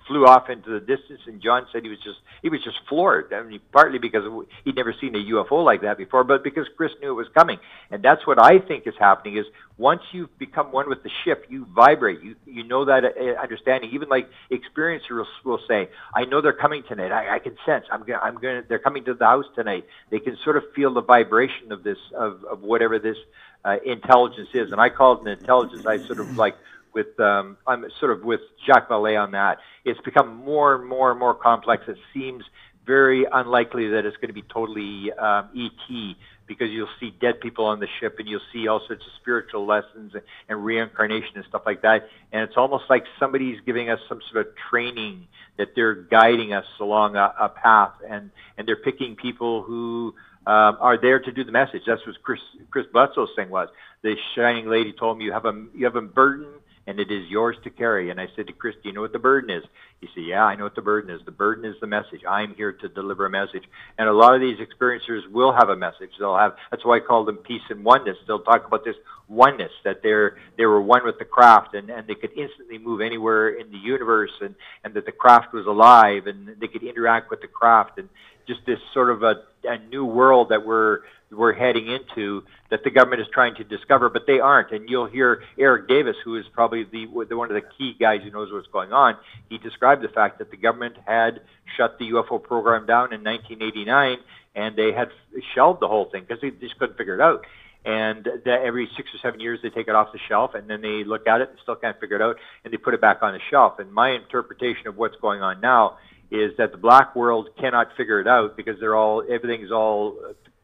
[0.09, 3.31] flew off into the distance, and John said he was just he was just floored.
[3.31, 4.23] I mean, partly because
[4.65, 7.59] he'd never seen a UFO like that before, but because Chris knew it was coming.
[7.91, 9.45] And that's what I think is happening is
[9.77, 12.21] once you've become one with the ship, you vibrate.
[12.23, 13.91] You you know that uh, understanding.
[13.93, 17.11] Even like experiencers will say, "I know they're coming tonight.
[17.11, 17.85] I, I can sense.
[17.91, 20.91] I'm gonna I'm gonna they're coming to the house tonight." They can sort of feel
[20.91, 23.17] the vibration of this of of whatever this
[23.63, 24.71] uh, intelligence is.
[24.71, 25.85] And I call it an intelligence.
[25.85, 26.55] I sort of like
[26.93, 29.59] with um, I'm sort of with Jacques Vallée on that.
[29.85, 31.83] It's become more and more and more complex.
[31.87, 32.43] It seems
[32.85, 36.15] very unlikely that it's going to be totally um, ET
[36.47, 39.67] because you'll see dead people on the ship and you'll see all sorts of spiritual
[39.67, 42.09] lessons and, and reincarnation and stuff like that.
[42.31, 46.65] And it's almost like somebody's giving us some sort of training that they're guiding us
[46.79, 50.15] along a, a path and and they're picking people who
[50.47, 51.83] um, are there to do the message.
[51.85, 52.39] That's what Chris
[52.71, 53.69] Chris Bledsoe's thing was.
[54.01, 56.47] The shining lady told me you have a you have a burden
[56.89, 58.09] and it is yours to carry.
[58.09, 59.63] And I said to Chris, Do you know what the burden is?
[60.01, 61.21] He said, Yeah, I know what the burden is.
[61.23, 62.21] The burden is the message.
[62.27, 63.63] I'm here to deliver a message.
[63.99, 66.09] And a lot of these experiencers will have a message.
[66.17, 68.17] They'll have that's why I call them peace and oneness.
[68.25, 68.95] They'll talk about this
[69.27, 73.01] oneness, that they're they were one with the craft and, and they could instantly move
[73.01, 77.29] anywhere in the universe and, and that the craft was alive and they could interact
[77.29, 78.09] with the craft and
[78.49, 80.99] just this sort of a, a new world that we're
[81.31, 84.71] we're heading into that the government is trying to discover, but they aren't.
[84.71, 88.21] And you'll hear Eric Davis, who is probably the, the one of the key guys
[88.23, 89.15] who knows what's going on.
[89.47, 91.41] He described the fact that the government had
[91.77, 94.17] shut the UFO program down in 1989,
[94.55, 95.09] and they had
[95.53, 97.45] shelved the whole thing because they just couldn't figure it out.
[97.85, 100.81] And that every six or seven years they take it off the shelf, and then
[100.81, 103.19] they look at it and still can't figure it out, and they put it back
[103.21, 103.77] on the shelf.
[103.77, 105.97] And my interpretation of what's going on now
[106.31, 110.17] is that the black world cannot figure it out because they're all everything's all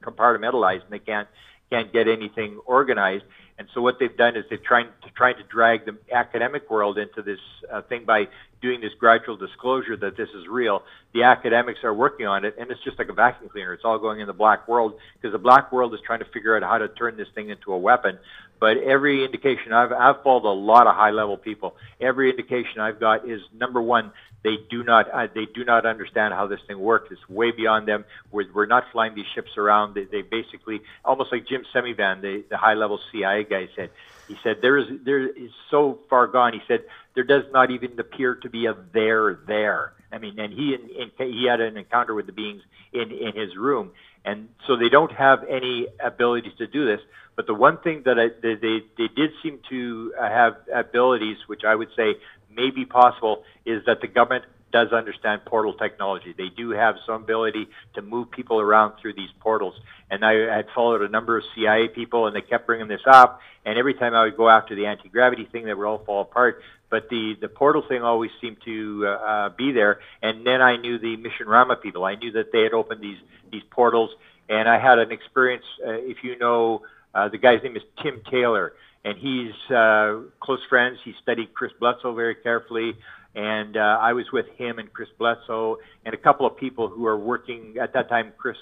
[0.04, 1.28] compartmentalized and they can't
[1.70, 3.24] can't get anything organized.
[3.58, 6.98] And so what they've done is they've tried to trying to drag the academic world
[6.98, 7.40] into this
[7.72, 8.28] uh, thing by
[8.62, 10.84] doing this gradual disclosure that this is real.
[11.14, 13.74] The academics are working on it, and it's just like a vacuum cleaner.
[13.74, 16.58] It's all going in the black world because the black world is trying to figure
[16.58, 18.20] out how to turn this thing into a weapon.
[18.60, 21.76] But every indication I've I've followed a lot of high level people.
[22.00, 24.12] Every indication I've got is number one,
[24.46, 27.10] they do not uh, they do not understand how this thing works.
[27.12, 28.06] It's way beyond them.
[28.32, 29.96] We're, we're not flying these ships around.
[29.96, 33.90] They, they basically almost like Jim Semivan, the, the high level CIA guy said.
[34.28, 36.54] He said there is there is so far gone.
[36.54, 36.84] He said
[37.16, 39.94] there does not even appear to be a there there.
[40.12, 42.62] I mean, and he in, in, he had an encounter with the beings
[42.94, 43.92] in in his room,
[44.26, 47.00] and so they don't have any abilities to do this.
[47.36, 51.38] But the one thing that I, they, they they did seem to uh, have abilities,
[51.48, 52.16] which I would say
[52.50, 56.34] may be possible is that the government does understand portal technology.
[56.38, 59.76] They do have some ability to move people around through these portals.
[60.10, 63.40] And I had followed a number of CIA people, and they kept bringing this up.
[63.66, 66.22] And every time I would go after the anti gravity thing, they would all fall
[66.24, 66.62] apart.
[66.90, 70.00] But the the portal thing always seemed to uh, be there.
[70.22, 72.06] And then I knew the Mission Rahma people.
[72.06, 73.18] I knew that they had opened these
[73.52, 74.12] these portals.
[74.48, 75.66] And I had an experience.
[75.86, 76.84] Uh, if you know,
[77.16, 78.74] uh, the guy's name is Tim Taylor
[79.06, 80.98] and he's uh, close friends.
[81.06, 82.94] He studied Chris Bledsoe very carefully,
[83.36, 87.06] and uh, I was with him and Chris Bledsoe and a couple of people who
[87.06, 88.34] are working at that time.
[88.36, 88.58] Chris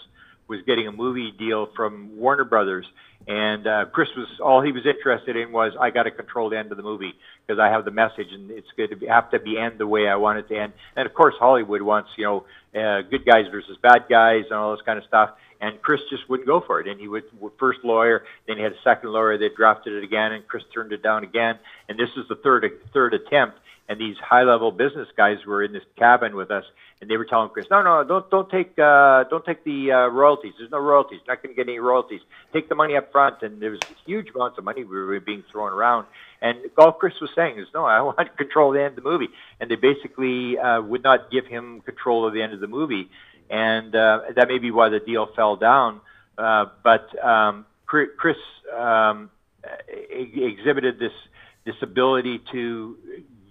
[0.55, 2.85] was getting a movie deal from Warner Brothers,
[3.27, 6.57] and uh, Chris was all he was interested in was I got to control the
[6.57, 7.13] end of the movie
[7.45, 9.87] because I have the message and it's going to be, have to be end the
[9.87, 10.73] way I want it to end.
[10.95, 14.71] And of course, Hollywood wants you know uh, good guys versus bad guys and all
[14.71, 15.31] this kind of stuff
[15.63, 16.87] and Chris just wouldn't go for it.
[16.89, 17.23] And he would
[17.57, 19.37] first lawyer, then he had a second lawyer.
[19.37, 21.57] They drafted it again, and Chris turned it down again.
[21.87, 23.59] And this is the third third attempt.
[23.87, 26.63] And these high level business guys were in this cabin with us,
[27.03, 30.07] and they were telling Chris, "No, no, don't don't take uh, don't take the uh,
[30.07, 30.53] royalties.
[30.57, 31.19] There's no royalties.
[31.27, 32.21] Not going to get any royalties.
[32.51, 35.43] Take the money up front." And there was huge amounts of money we were being
[35.51, 36.07] thrown around.
[36.41, 39.29] And all Chris was saying is, "No, I want control the end of the movie."
[39.59, 43.09] And they basically uh, would not give him control of the end of the movie
[43.49, 46.01] and uh, that may be why the deal fell down.
[46.37, 48.37] Uh, but um, Chris
[48.75, 49.29] um,
[49.87, 51.11] exhibited this
[51.65, 52.97] this ability to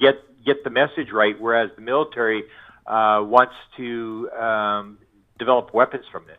[0.01, 2.43] get get the message right, whereas the military
[2.87, 4.99] uh, wants to um,
[5.39, 6.39] develop weapons from this.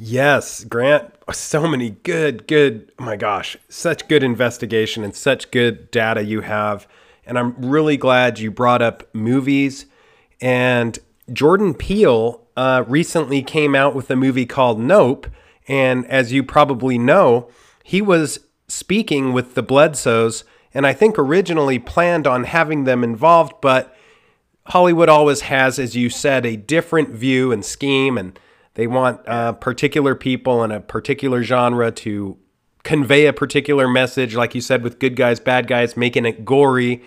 [0.00, 5.90] Yes, Grant, so many good, good, oh my gosh, such good investigation and such good
[5.90, 6.86] data you have.
[7.26, 9.86] And I'm really glad you brought up movies.
[10.40, 10.96] And
[11.32, 15.26] Jordan Peele uh, recently came out with a movie called Nope.
[15.66, 17.50] And as you probably know,
[17.82, 23.54] he was speaking with the Bledsoes, and I think originally planned on having them involved,
[23.60, 23.94] but
[24.68, 28.38] Hollywood always has, as you said, a different view and scheme, and
[28.74, 32.36] they want uh, particular people in a particular genre to
[32.82, 37.02] convey a particular message, like you said, with good guys, bad guys, making it gory.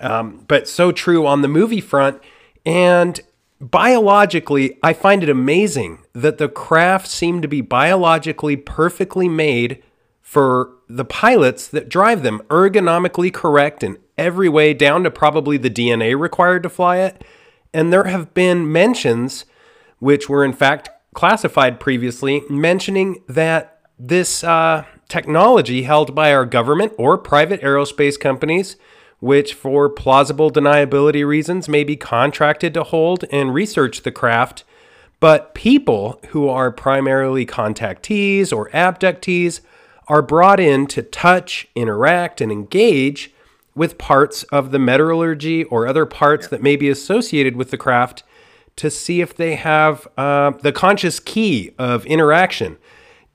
[0.00, 2.20] Um, but so true on the movie front.
[2.66, 3.20] And
[3.60, 9.82] biologically, I find it amazing that the craft seem to be biologically perfectly made
[10.20, 15.70] for the pilots that drive them, ergonomically correct in every way, down to probably the
[15.70, 17.24] DNA required to fly it.
[17.72, 19.44] And there have been mentions,
[19.98, 26.92] which were in fact classified previously, mentioning that this uh, technology held by our government
[26.98, 28.76] or private aerospace companies,
[29.20, 34.64] which for plausible deniability reasons may be contracted to hold and research the craft,
[35.20, 39.60] but people who are primarily contactees or abductees
[40.08, 43.32] are brought in to touch, interact, and engage
[43.74, 48.22] with parts of the metallurgy or other parts that may be associated with the craft
[48.76, 52.76] to see if they have uh, the conscious key of interaction.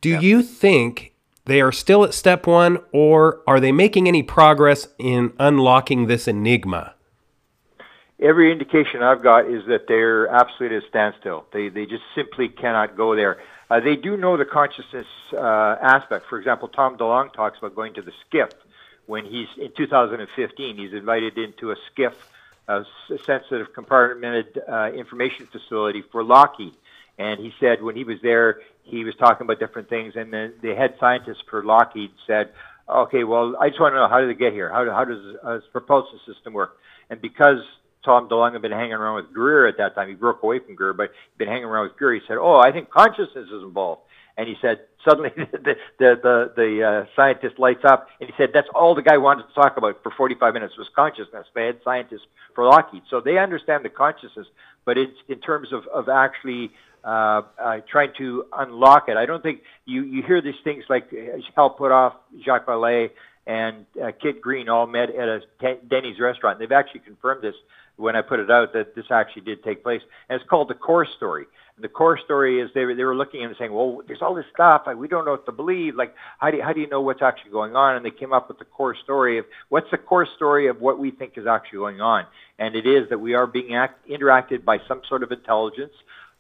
[0.02, 0.20] Do yeah.
[0.20, 1.14] you think
[1.46, 6.28] they are still at step one, or are they making any progress in unlocking this
[6.28, 6.94] enigma?
[8.22, 11.46] Every indication I've got is that they're absolutely at a standstill.
[11.54, 13.40] They, they just simply cannot go there.
[13.70, 16.26] Uh, they do know the consciousness uh, aspect.
[16.30, 18.52] For example, Tom DeLonge talks about going to the SCIF
[19.10, 20.78] when he's in 2015.
[20.78, 22.14] He's invited into a SCIF,
[22.68, 22.86] a
[23.26, 26.76] sensitive compartmented uh, information facility for Lockheed.
[27.18, 30.54] And he said when he was there, he was talking about different things, and the,
[30.62, 32.52] the head scientist for Lockheed said,
[32.88, 34.70] "Okay, well, I just want to know how did they get here?
[34.70, 36.78] How, how does a propulsion system work?"
[37.10, 37.60] And because
[38.06, 40.08] Tom DeLonge had been hanging around with Greer at that time.
[40.08, 42.14] He broke away from Greer, but he'd been hanging around with Greer.
[42.14, 44.04] He said, "Oh, I think consciousness is involved."
[44.40, 48.52] And he said, suddenly the the the, the uh, scientist lights up, and he said,
[48.54, 51.80] "That's all the guy wanted to talk about for 45 minutes was consciousness." The head
[51.84, 52.24] scientist
[52.56, 54.48] for Lockheed, so they understand the consciousness,
[54.86, 56.72] but it's in terms of of actually
[57.04, 59.18] uh, uh, trying to unlock it.
[59.18, 61.12] I don't think you you hear these things like
[61.58, 62.14] Hal Puthoff,
[62.46, 63.10] Jacques Vallée,
[63.46, 65.42] and uh, Kit Green all met at a
[65.90, 66.60] Denny's restaurant.
[66.60, 67.56] They've actually confirmed this
[67.98, 70.02] when I put it out that this actually did take place.
[70.30, 71.46] And it's called the core story.
[71.82, 74.46] The core story is they were, they were looking and saying, well, there's all this
[74.54, 74.84] stuff.
[74.96, 75.96] We don't know what to believe.
[75.96, 77.96] Like, how do, you, how do you know what's actually going on?
[77.96, 81.00] And they came up with the core story of what's the core story of what
[81.00, 82.26] we think is actually going on.
[82.58, 85.94] And it is that we are being act, interacted by some sort of intelligence.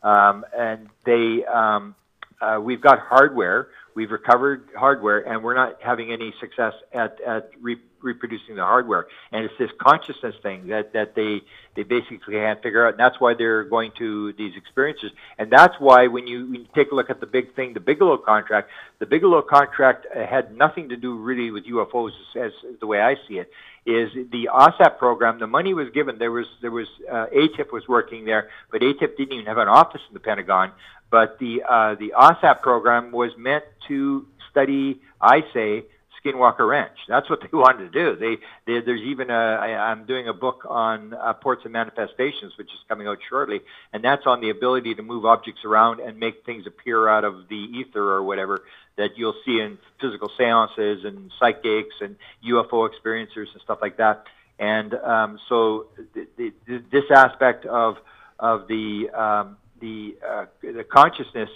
[0.03, 1.95] Um, and they, um,
[2.41, 7.49] uh, we've got hardware we've recovered hardware and we're not having any success at, at
[7.61, 9.07] re- reproducing the hardware.
[9.31, 11.41] And it's this consciousness thing that, that they,
[11.75, 12.93] they basically can't figure out.
[12.93, 15.11] And that's why they're going to these experiences.
[15.37, 17.79] And that's why when you, when you take a look at the big thing, the
[17.79, 22.87] Bigelow contract, the Bigelow contract had nothing to do really with UFOs as, as the
[22.87, 23.51] way I see it
[23.85, 25.39] is the AAWSAP program.
[25.39, 26.17] The money was given.
[26.19, 29.67] There was there was uh, AATIP was working there, but AATIP didn't even have an
[29.67, 30.71] office in the Pentagon.
[31.09, 35.85] But the uh, the AAWSAP program was meant to study, I say,
[36.23, 36.97] Skinwalker Ranch.
[37.07, 38.15] That's what they wanted to do.
[38.15, 42.53] They, they there's even a I, I'm doing a book on uh, apports and manifestations,
[42.57, 43.61] which is coming out shortly,
[43.93, 47.47] and that's on the ability to move objects around and make things appear out of
[47.49, 48.63] the ether or whatever
[48.97, 54.25] that you'll see in physical seances and psychics and UFO experiencers and stuff like that.
[54.59, 57.95] And um, so the, the, this aspect of
[58.37, 61.49] of the um, the uh, the consciousness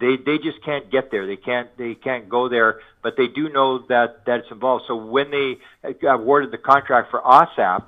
[0.00, 1.26] they they just can't get there.
[1.26, 4.86] They can't they can't go there but they do know that that it's involved.
[4.88, 7.84] So when they uh, awarded the contract for AAWSAP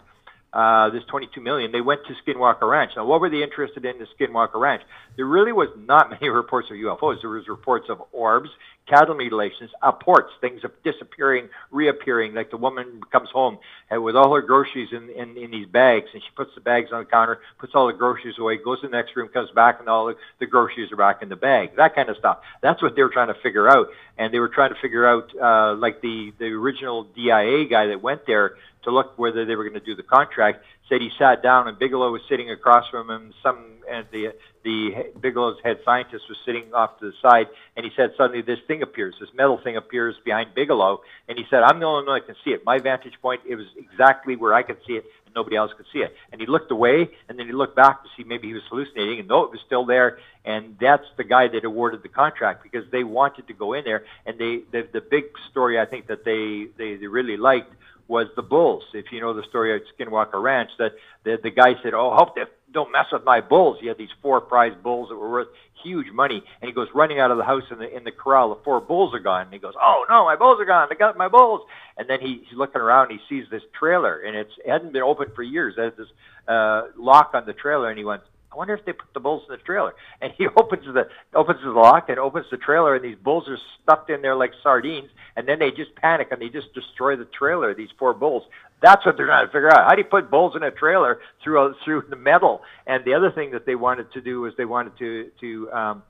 [0.53, 2.93] uh, this 22 million, they went to Skinwalker Ranch.
[2.97, 4.83] Now, what were they interested in the Skinwalker Ranch?
[5.17, 7.21] There really was not many reports of UFOs.
[7.21, 8.49] There was reports of orbs,
[8.89, 12.35] cattle mutilations, apports, things of disappearing, reappearing.
[12.35, 13.59] Like the woman comes home
[13.91, 16.91] and with all her groceries in, in, in these bags, and she puts the bags
[16.93, 19.81] on the counter, puts all the groceries away, goes to the next room, comes back,
[19.81, 21.77] and all the, the groceries are back in the bag.
[21.77, 22.39] That kind of stuff.
[22.63, 23.89] That's what they were trying to figure out.
[24.17, 28.03] And they were trying to figure out, uh, like the, the original DIA guy that
[28.03, 28.55] went there
[28.89, 30.65] to look whether they were going to do the contract.
[30.89, 33.35] Said he sat down and Bigelow was sitting across from him.
[33.43, 33.59] Some
[33.91, 34.35] and the
[34.65, 38.59] the Bigelow's head scientist was sitting off to the side, and he said suddenly this
[38.67, 42.19] thing appears, this metal thing appears behind Bigelow, and he said, "I'm the only one
[42.19, 42.65] that can see it.
[42.65, 45.87] My vantage point, it was exactly where I could see it, and nobody else could
[45.93, 48.55] see it." And he looked away, and then he looked back to see maybe he
[48.55, 50.19] was hallucinating, and no, it was still there.
[50.45, 54.05] And that's the guy that awarded the contract because they wanted to go in there,
[54.25, 57.73] and they the the big story I think that they they, they really liked
[58.09, 58.83] was the bulls.
[58.95, 60.93] If you know the story at Skinwalker Ranch, that
[61.25, 62.43] the, the guy said, "Oh, hope they
[62.73, 65.49] don't mess with my bulls." He had these four prize bulls that were worth
[65.85, 68.55] huge money, and he goes running out of the house in the in the corral.
[68.55, 70.89] The four bulls are gone, and he goes, "Oh no, my bulls are gone!
[70.91, 71.61] I got my bulls!"
[71.99, 74.95] And then he, he's looking around, and he sees this trailer, and it's it hadn't
[74.95, 75.75] been open for years.
[75.77, 76.09] It had this
[76.49, 79.43] uh, lock on the trailer, and he went, I wonder if they put the bulls
[79.49, 79.95] in the trailer.
[80.21, 83.59] And he opens the opens the lock and opens the trailer, and these bulls are
[83.83, 85.11] stuffed in there like sardines.
[85.37, 87.75] And then they just panic and they just destroy the trailer.
[87.75, 88.45] These four bulls.
[88.81, 89.89] That's what they're trying to figure out.
[89.89, 92.63] How do you put bulls in a trailer through a, through the metal?
[92.87, 96.03] And the other thing that they wanted to do was they wanted to to um,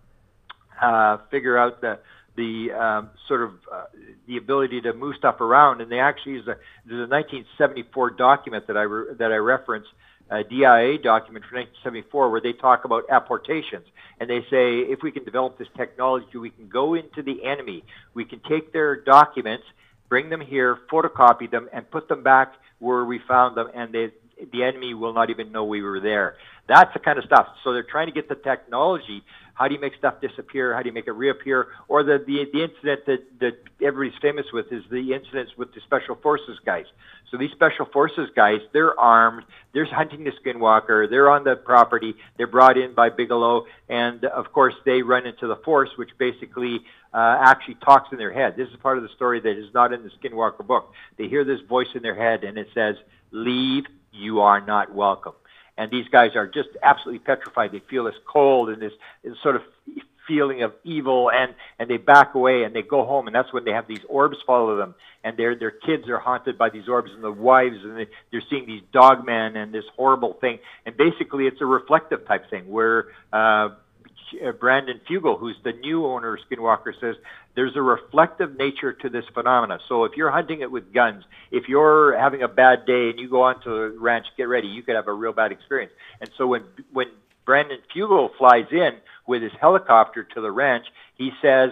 [0.81, 1.99] uh, figure out the
[2.37, 3.85] the um, sort of uh,
[4.29, 5.81] the ability to move stuff around.
[5.81, 9.89] And they actually use a there's a 1974 document that I re- that I referenced
[10.31, 13.87] Uh, a DIA document from 1974 where they talk about apportations.
[14.21, 17.85] And they say if we can develop this technology, we can go into the enemy.
[18.15, 19.65] We can take their documents,
[20.09, 24.13] bring them here, photocopy them, and put them back where we found them, and they,
[24.53, 26.37] the enemy will not even know we were there.
[26.69, 27.49] That's the kind of stuff.
[27.65, 29.23] So they're trying to get the technology
[29.59, 30.73] how do you make stuff disappear?
[30.73, 31.67] How do you make it reappear?
[31.89, 33.55] Or the the, the incident that, that
[33.85, 36.85] everybody's famous with is the incidents with the special forces guys.
[37.31, 39.45] So these special forces guys, they're armed,
[39.75, 44.53] they're hunting the skinwalker, they're on the property, they're brought in by Bigelow, and of
[44.53, 46.81] course they run into the force, which basically
[47.13, 48.55] uh, actually talks in their head.
[48.57, 50.93] This is part of the story that is not in the skinwalker book.
[51.19, 52.95] They hear this voice in their head, and it says,
[53.33, 55.35] "Leave, you are not welcome."
[55.79, 57.73] And these guys are just absolutely petrified.
[57.73, 59.63] They feel this cold and this, this sort of
[60.27, 63.65] feeling of evil, and and they back away and they go home, and that's when
[63.65, 67.11] they have these orbs follow them, and their their kids are haunted by these orbs,
[67.15, 71.47] and the wives, and they, they're seeing these dogmen and this horrible thing, and basically
[71.47, 73.07] it's a reflective type thing where.
[73.33, 73.71] Uh,
[74.47, 77.17] uh, Brandon Fugal, who's the new owner of Skinwalker, says
[77.55, 79.79] there's a reflective nature to this phenomena.
[79.89, 83.29] So if you're hunting it with guns, if you're having a bad day and you
[83.29, 85.93] go onto the ranch, get ready, you could have a real bad experience.
[86.21, 86.63] And so when
[86.93, 87.09] when
[87.45, 88.93] Brandon Fugal flies in
[89.27, 91.71] with his helicopter to the ranch, he says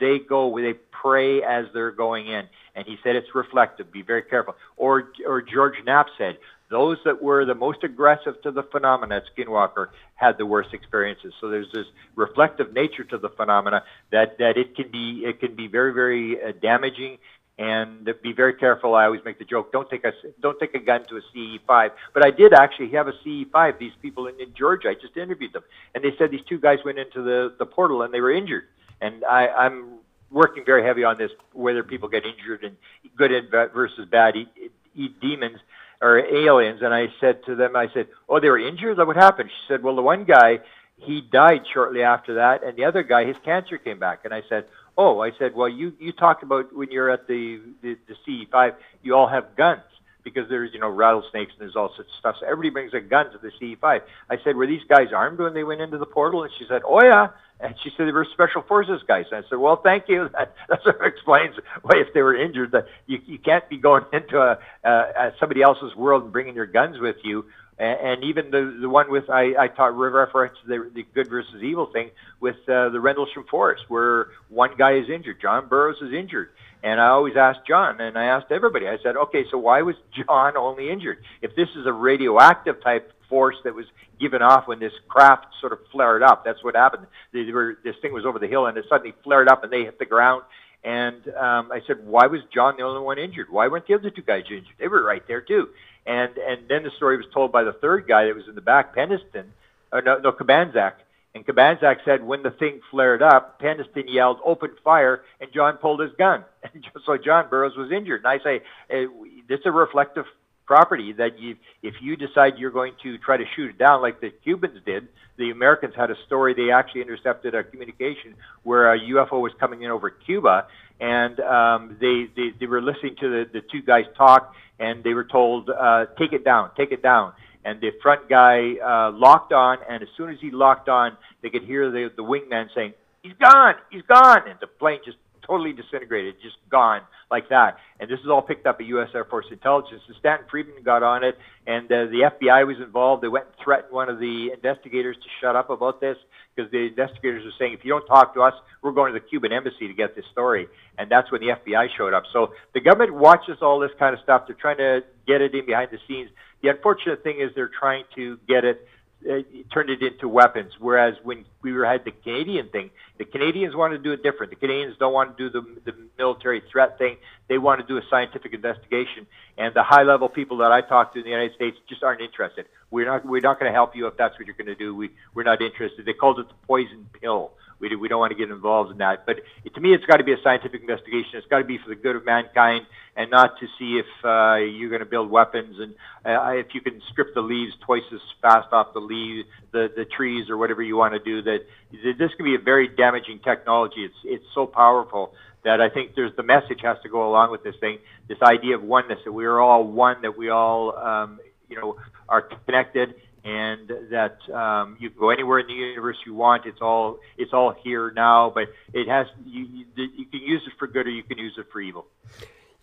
[0.00, 3.92] they go, they pray as they're going in, and he said it's reflective.
[3.92, 4.56] Be very careful.
[4.76, 6.38] Or or George Knapp said
[6.70, 11.32] those that were the most aggressive to the phenomena at Skinwalker had the worst experiences.
[11.40, 15.54] So there's this reflective nature to the phenomena that, that it can be it can
[15.54, 17.18] be very very uh, damaging
[17.58, 18.94] and be very careful.
[18.94, 21.90] I always make the joke: don't take a don't take a gun to a CE5.
[22.14, 23.78] But I did actually have a CE5.
[23.78, 25.64] These people in, in Georgia, I just interviewed them,
[25.94, 28.64] and they said these two guys went into the the portal and they were injured.
[29.00, 29.98] And I, I'm
[30.30, 32.76] working very heavy on this: whether people get injured and
[33.16, 34.48] good versus bad eat,
[34.94, 35.58] eat demons
[36.00, 38.98] or aliens, and I said to them, I said, "Oh, they were injured.
[38.98, 40.60] What happened?" She said, "Well, the one guy
[40.96, 44.42] he died shortly after that, and the other guy his cancer came back." And I
[44.48, 48.14] said, "Oh," I said, "Well, you you talked about when you're at the the, the
[48.26, 49.82] CE5, you all have guns."
[50.24, 52.36] Because there's, you know, rattlesnakes and there's all such stuff.
[52.40, 54.00] So everybody brings a gun to the CE5.
[54.30, 56.42] I said, were these guys armed when they went into the portal?
[56.42, 57.28] And she said, oh yeah.
[57.60, 59.24] And she said they were special forces guys.
[59.32, 60.28] And I said, well, thank you.
[60.38, 63.78] That, that sort of explains why if they were injured, that you, you can't be
[63.78, 67.44] going into a, uh, somebody else's world and bringing your guns with you.
[67.78, 71.62] And, and even the the one with I I taught reference the the good versus
[71.62, 72.10] evil thing
[72.40, 76.50] with uh, the Rendlesham Forest, where one guy is injured, John Burroughs is injured,
[76.82, 78.88] and I always asked John, and I asked everybody.
[78.88, 81.18] I said, okay, so why was John only injured?
[81.42, 83.86] If this is a radioactive type force that was
[84.18, 86.44] given off when this craft sort of flared up.
[86.44, 87.06] That's what happened.
[87.32, 89.84] They were, this thing was over the hill and it suddenly flared up and they
[89.84, 90.42] hit the ground.
[90.84, 93.48] And um, I said, why was John the only one injured?
[93.50, 94.74] Why weren't the other two guys injured?
[94.78, 95.68] They were right there too.
[96.06, 98.62] And and then the story was told by the third guy that was in the
[98.62, 99.44] back, Penniston,
[99.92, 100.92] or no, no Cabansag.
[101.34, 106.00] And Cabansag said when the thing flared up, Penniston yelled, "Open fire!" and John pulled
[106.00, 106.44] his gun.
[106.74, 108.24] And so John Burroughs was injured.
[108.24, 109.06] And I say, eh,
[109.48, 110.24] this is a reflective
[110.68, 114.20] property that you, if you decide you're going to try to shoot it down like
[114.20, 115.08] the Cubans did,
[115.38, 116.52] the Americans had a story.
[116.52, 120.66] They actually intercepted a communication where a UFO was coming in over Cuba,
[121.00, 125.14] and um, they, they they were listening to the the two guys talk, and they
[125.14, 127.32] were told, uh, "Take it down, take it down."
[127.64, 131.50] And the front guy uh, locked on, and as soon as he locked on, they
[131.50, 132.92] could hear the the wingman saying,
[133.22, 137.78] "He's gone, he's gone," and the plane just totally disintegrated, just gone like that.
[137.98, 139.08] And this is all picked up at U.S.
[139.14, 140.02] Air Force Intelligence.
[140.06, 141.36] And Stanton Friedman got on it,
[141.66, 143.22] and uh, the FBI was involved.
[143.22, 146.16] They went and threatened one of the investigators to shut up about this
[146.54, 149.24] because the investigators were saying, if you don't talk to us, we're going to the
[149.24, 150.68] Cuban embassy to get this story.
[150.98, 152.24] And that's when the FBI showed up.
[152.32, 154.44] So the government watches all this kind of stuff.
[154.46, 156.30] They're trying to get it in behind the scenes.
[156.62, 158.86] The unfortunate thing is they're trying to get it
[159.28, 159.38] uh,
[159.72, 160.72] turned it into weapons.
[160.78, 164.50] Whereas when we were had the Canadian thing, the Canadians want to do it different.
[164.50, 167.16] The Canadians don't want to do the, the military threat thing.
[167.48, 169.26] They want to do a scientific investigation.
[169.56, 172.20] And the high level people that I talk to in the United States just aren't
[172.20, 172.66] interested.
[172.90, 174.94] We're not we're not going to help you if that's what you're going to do.
[174.94, 176.06] We we're not interested.
[176.06, 177.52] They called it the poison pill.
[177.80, 179.24] We, we don't want to get involved in that.
[179.26, 181.32] But it, to me, it's got to be a scientific investigation.
[181.34, 184.56] It's got to be for the good of mankind and not to see if uh,
[184.56, 188.20] you're going to build weapons and uh, if you can strip the leaves twice as
[188.40, 191.42] fast off the leaves, the, the trees or whatever you want to do.
[191.42, 191.58] That
[191.90, 194.04] this can be a very damaging technology.
[194.04, 195.32] It's, it's so powerful
[195.64, 197.98] that I think there's the message has to go along with this thing,
[198.28, 201.96] this idea of oneness, that we are all one, that we all, um, you know,
[202.28, 203.14] are connected
[203.48, 206.66] and that um, you can go anywhere in the universe you want.
[206.66, 210.86] It's all it's all here now, but it has you, you, can use it for
[210.86, 212.06] good or you can use it for evil.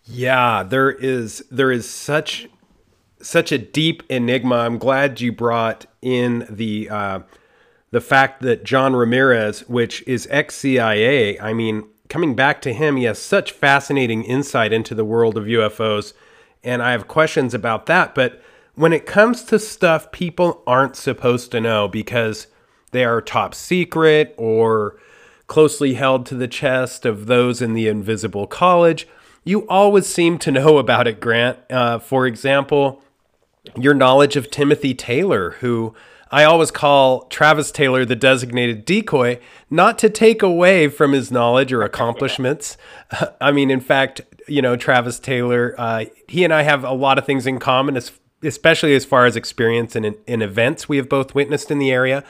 [0.06, 2.48] Yeah, there is there is such
[3.22, 4.56] such a deep enigma.
[4.56, 7.20] I'm glad you brought in the uh,
[7.92, 12.96] the fact that John Ramirez, which is ex CIA, I mean, coming back to him,
[12.96, 16.14] he has such fascinating insight into the world of UFOs,
[16.64, 18.42] and I have questions about that, but
[18.76, 22.48] when it comes to stuff people aren't supposed to know because
[22.92, 24.98] they are top secret or
[25.48, 29.08] closely held to the chest of those in the invisible college,
[29.44, 31.60] you always seem to know about it, Grant.
[31.70, 33.02] Uh, for example,
[33.76, 35.94] your knowledge of Timothy Taylor, who
[36.32, 41.72] I always call Travis Taylor the designated decoy, not to take away from his knowledge
[41.72, 42.78] or accomplishments.
[43.42, 47.18] I mean, in fact, you know, Travis Taylor, uh, he and I have a lot
[47.18, 47.96] of things in common
[48.46, 52.24] especially as far as experience in, in events we have both witnessed in the area.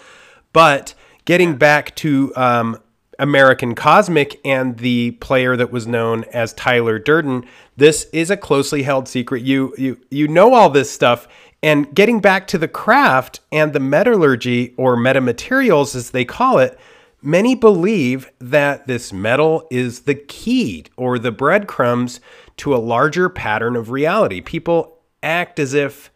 [0.54, 0.94] But
[1.26, 2.80] getting back to um,
[3.20, 7.46] American Cosmic and the player that was known as Tyler Durden,
[7.78, 9.44] this is a closely held secret.
[9.44, 11.28] You you you know all this stuff.
[11.64, 16.78] And getting back to the craft and the metallurgy or metamaterials as they call it,
[17.24, 22.20] many believe that this metal is the key or the breadcrumbs
[22.58, 24.42] to a larger pattern of reality.
[24.42, 24.95] People
[25.26, 26.12] act as if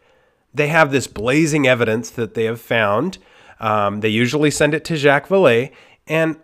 [0.54, 3.18] they have this blazing evidence that they have found.
[3.58, 5.72] Um, they usually send it to Jacques Vallée.
[6.06, 6.36] And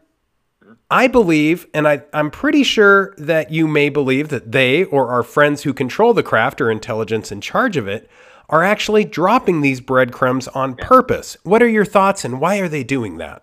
[0.90, 5.22] I believe, and I, I'm pretty sure that you may believe that they or our
[5.22, 8.08] friends who control the craft or intelligence in charge of it
[8.48, 11.36] are actually dropping these breadcrumbs on purpose.
[11.42, 13.42] What are your thoughts and why are they doing that?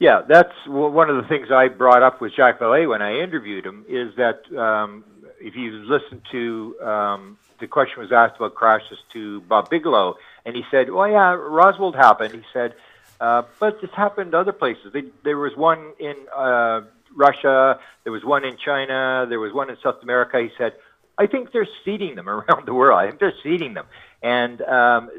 [0.00, 3.66] Yeah, that's one of the things I brought up with Jacques Vallée when I interviewed
[3.66, 3.84] him.
[3.86, 5.04] Is that um,
[5.38, 10.56] if you listen to um, the question was asked about crashes to Bob Bigelow, and
[10.56, 12.74] he said, "Well, yeah, Roswell happened." He said,
[13.20, 14.92] uh, "But this happened other places.
[14.92, 16.82] They, there was one in uh,
[17.14, 20.72] Russia, there was one in China, there was one in South America." He said,
[21.18, 22.98] "I think they're seeding them around the world.
[22.98, 23.86] I think they're seeding them."
[24.22, 25.10] And um,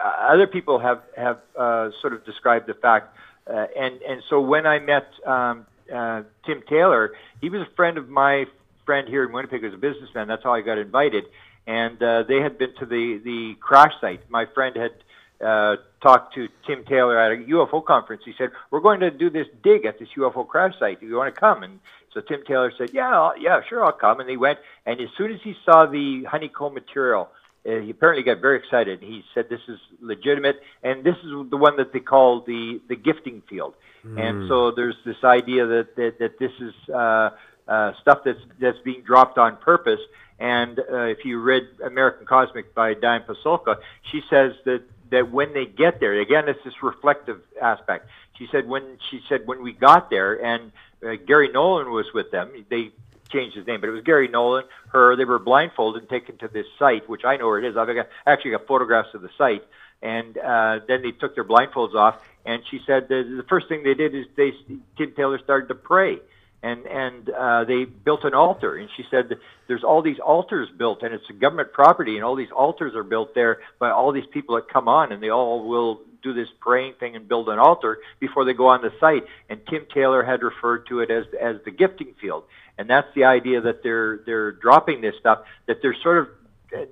[0.00, 3.16] other people have have uh, sort of described the fact,
[3.46, 7.96] uh, and and so when I met um, uh, Tim Taylor, he was a friend
[7.98, 8.46] of my
[8.84, 10.28] friend here in Winnipeg as a businessman.
[10.28, 11.24] That's how I got invited
[11.68, 14.28] and uh, they had been to the the crash site.
[14.30, 18.22] My friend had uh, talked to Tim Taylor at a UFO conference.
[18.24, 20.98] He said, "We're going to do this dig at this UFO crash site.
[21.00, 21.78] Do you want to come?" And
[22.12, 24.58] so Tim Taylor said, "Yeah, I'll, yeah, sure, I'll come." And they went.
[24.86, 27.28] And as soon as he saw the honeycomb material,
[27.68, 29.02] uh, he apparently got very excited.
[29.02, 32.96] He said, "This is legitimate," and this is the one that they call the the
[32.96, 33.74] gifting field.
[34.06, 34.18] Mm.
[34.18, 37.30] And so there's this idea that that, that this is uh,
[37.68, 40.00] uh, stuff that's that's being dropped on purpose
[40.38, 43.76] and uh, if you read American Cosmic by Diane Pasulka,
[44.10, 48.08] she says that that when they get there, again, it's this reflective aspect.
[48.36, 50.70] She said when she said when we got there, and
[51.04, 52.64] uh, Garry Nolan was with them.
[52.68, 52.92] They
[53.30, 54.64] changed his name, but it was Garry Nolan.
[54.88, 57.76] Her, they were blindfolded and taken to this site, which I know where it is.
[57.76, 59.64] I've got, actually got photographs of the site,
[60.02, 62.16] and uh, then they took their blindfolds off.
[62.46, 64.52] And she said the, the first thing they did is they
[64.96, 66.20] Tim Taylor started to pray
[66.62, 68.76] and and uh, they built an altar.
[68.76, 69.30] And she said
[69.66, 73.04] there's all these altars built, and it's a government property, and all these altars are
[73.04, 76.48] built there by all these people that come on, and they all will do this
[76.60, 79.24] praying thing and build an altar before they go on the site.
[79.48, 82.44] And Tim Taylor had referred to it as as the gifting field,
[82.76, 86.28] and that's the idea that they're they're dropping this stuff, that they're sort of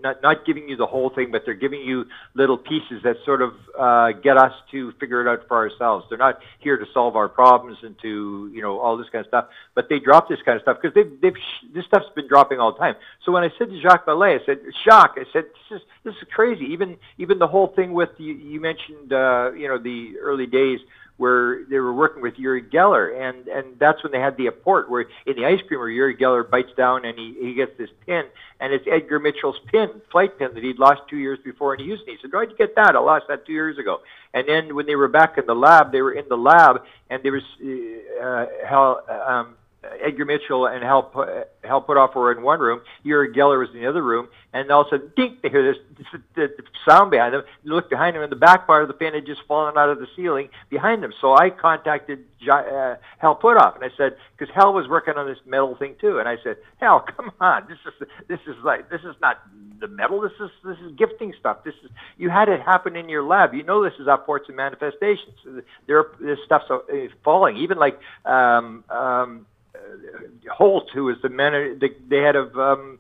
[0.00, 2.04] not not giving you the whole thing, but they're giving you
[2.34, 6.06] little pieces that sort of uh, get us to figure it out for ourselves.
[6.08, 9.28] They're not here to solve our problems and to you know all this kind of
[9.28, 11.36] stuff, but they drop this kind of stuff because they've they've
[11.74, 12.94] this stuff's been dropping all the time.
[13.24, 16.14] So when I said to Jacques Vallée, I said, Jacques, I said this is this
[16.14, 16.64] is crazy.
[16.66, 20.80] Even even the whole thing with you, you mentioned uh, you know the early days
[21.16, 24.90] where they were working with Uri Geller, and and that's when they had the apport
[24.90, 27.90] where in the ice cream where Uri Geller bites down and he he gets this
[28.04, 28.24] pin,
[28.60, 32.08] and it's Edgar Mitchell's pin, flight pin that he'd lost two years before in Houston.
[32.08, 32.94] He said, "Where'd you get that?
[32.94, 34.00] I lost that two years ago."
[34.34, 37.22] And then when they were back in the lab, they were in the lab, and
[37.22, 37.42] there was
[38.22, 39.54] uh, how um,
[40.02, 41.10] Edgar Mitchell and Hal,
[41.64, 44.82] Hal Puthoff were in one room, Uri Geller was in the other room, and all
[44.82, 45.82] of a sudden, dink, they hear this,
[46.34, 47.42] this the sound behind them.
[47.62, 49.90] You look behind them, and the back part of the fan had just fallen out
[49.90, 51.12] of the ceiling behind them.
[51.20, 55.38] So I contacted uh, Hal Puthoff, and I said, because Hal was working on this
[55.46, 59.02] metal thing too, and I said, Hal, come on, this is this is like this
[59.02, 59.42] is not
[59.80, 60.20] the metal.
[60.20, 61.64] This is this is gifting stuff.
[61.64, 63.54] This is you had it happen in your lab.
[63.54, 65.62] You know this is apports and manifestations.
[65.86, 66.78] There, this stuff's uh,
[67.24, 67.56] falling.
[67.56, 69.46] Even like um, um,
[70.50, 72.98] Halt, who was the man, the, the head of um,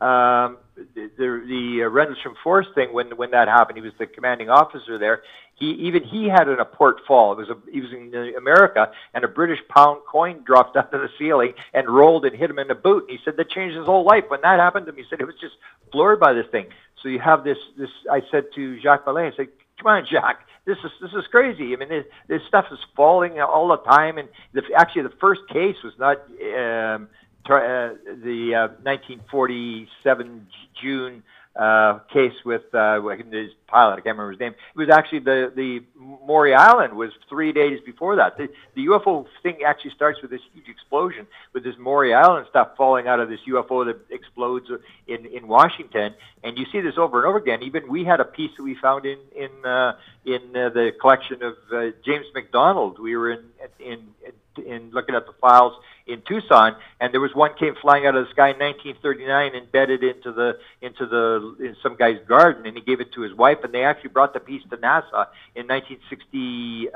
[0.00, 0.58] um,
[0.94, 3.78] the the uh, Rendlesham Force thing when when that happened.
[3.78, 5.22] He was the commanding officer there.
[5.54, 7.32] He even he had an apport fall.
[7.32, 11.00] It was a, he was in America, and a British pound coin dropped out of
[11.00, 13.08] the ceiling and rolled and hit him in the boot.
[13.08, 14.24] And he said that changed his whole life.
[14.28, 15.54] When that happened to him, he said it was just
[15.90, 16.66] floored by this thing.
[17.02, 17.90] So you have this this.
[18.10, 19.48] I said to Jacques Vallée, I said,
[19.78, 21.72] "Come on, Jack, this is this is crazy.
[21.72, 25.40] I mean, this, this stuff is falling all the time, and the, actually, the first
[25.48, 27.08] case was not um,
[27.48, 30.46] uh, the uh, 1947
[30.82, 31.22] June
[31.56, 33.94] uh, case with uh, his pilot.
[33.94, 34.52] I can't remember his name.
[34.74, 38.36] It was actually the the Maury Island was three days before that.
[38.36, 42.76] The, the UFO thing actually starts with this huge explosion with this Maury Island stuff
[42.76, 44.66] falling out of this UFO that explodes
[45.06, 47.62] in in Washington, and you see this over and over again.
[47.62, 51.42] Even we had a piece that we found in in uh, in uh, the collection
[51.42, 52.98] of uh, James McDonald.
[53.00, 53.44] We were in
[53.80, 55.74] in, in in looking at the files
[56.08, 60.02] in Tucson, and there was one came flying out of the sky in 1939, embedded
[60.02, 63.58] into the into the in some guy's garden, and he gave it to his wife,
[63.62, 66.94] and they actually brought the piece to NASA in 1967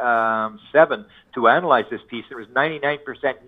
[0.98, 2.24] um, to analyze this piece.
[2.30, 2.98] It was 99%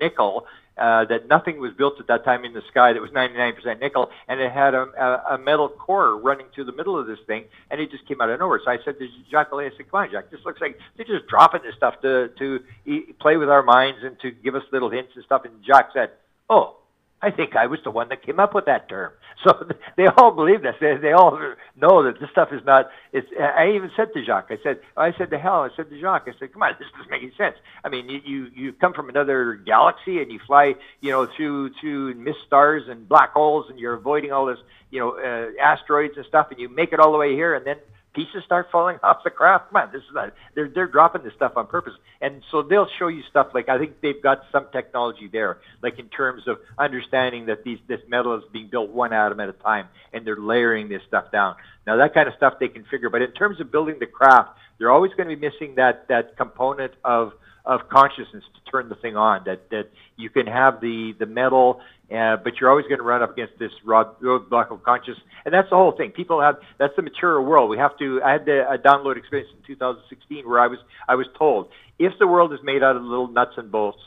[0.01, 0.47] nickel,
[0.77, 4.11] uh, that nothing was built at that time in the sky that was 99% nickel,
[4.29, 7.45] and it had a, a, a metal core running through the middle of this thing,
[7.71, 8.61] and it just came out of nowhere.
[8.65, 11.27] So I said to Jacques I said, come on, Jacques, this looks like they're just
[11.27, 14.91] dropping this stuff to, to e- play with our minds and to give us little
[14.91, 15.45] hints and stuff.
[15.45, 16.11] And Jacques said,
[16.51, 16.77] oh,
[17.25, 19.13] I think I was the one that came up with that term.
[19.45, 19.53] So
[19.99, 20.75] they all believe this.
[20.81, 21.39] They, they all
[21.77, 22.89] know that this stuff is not.
[23.13, 23.27] It's.
[23.39, 24.49] I even said to Jacques.
[24.51, 24.81] I said.
[24.97, 25.63] I said to Hal.
[25.65, 26.29] I said to Jacques.
[26.29, 27.57] I said, "Come on, this doesn't make any sense.
[27.85, 31.73] I mean, you you, you come from another galaxy and you fly, you know, through
[31.79, 34.59] through mist stars and black holes, and you're avoiding all this,
[34.91, 37.67] you know, uh, asteroids and stuff, and you make it all the way here, and
[37.67, 37.77] then
[38.15, 39.73] pieces start falling off the craft.
[39.73, 43.09] Man, this is not, they're they're dropping this stuff on purpose, and so they'll show
[43.09, 47.47] you stuff like I think they've got some technology there, like in terms of understanding
[47.47, 50.89] that these this metal is being built one atom at a time, and they're layering
[50.89, 51.57] this stuff down.
[51.87, 54.51] Now that kind of stuff they can figure, but in terms of building the craft,
[54.79, 57.33] they're always going to be missing that that component of
[57.65, 59.43] of consciousness to turn the thing on.
[59.47, 61.81] That that you can have the the metal,
[62.15, 65.71] uh, but you're always going to run up against this roadblock of consciousness, and that's
[65.71, 66.11] the whole thing.
[66.11, 67.71] People have that's the material world.
[67.71, 68.23] We have to.
[68.23, 72.13] I had the a download experience in 2016 where I was I was told if
[72.19, 74.01] the world is made out of little nuts and bolts,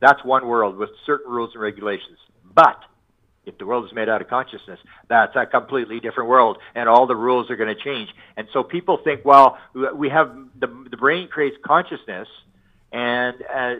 [0.00, 2.18] that's one world with certain rules and regulations.
[2.54, 2.78] But
[3.46, 7.06] if the world is made out of consciousness, that's a completely different world, and all
[7.06, 8.08] the rules are going to change.
[8.36, 9.58] And so people think, well,
[9.94, 12.26] we have the the brain creates consciousness
[12.94, 13.74] and uh,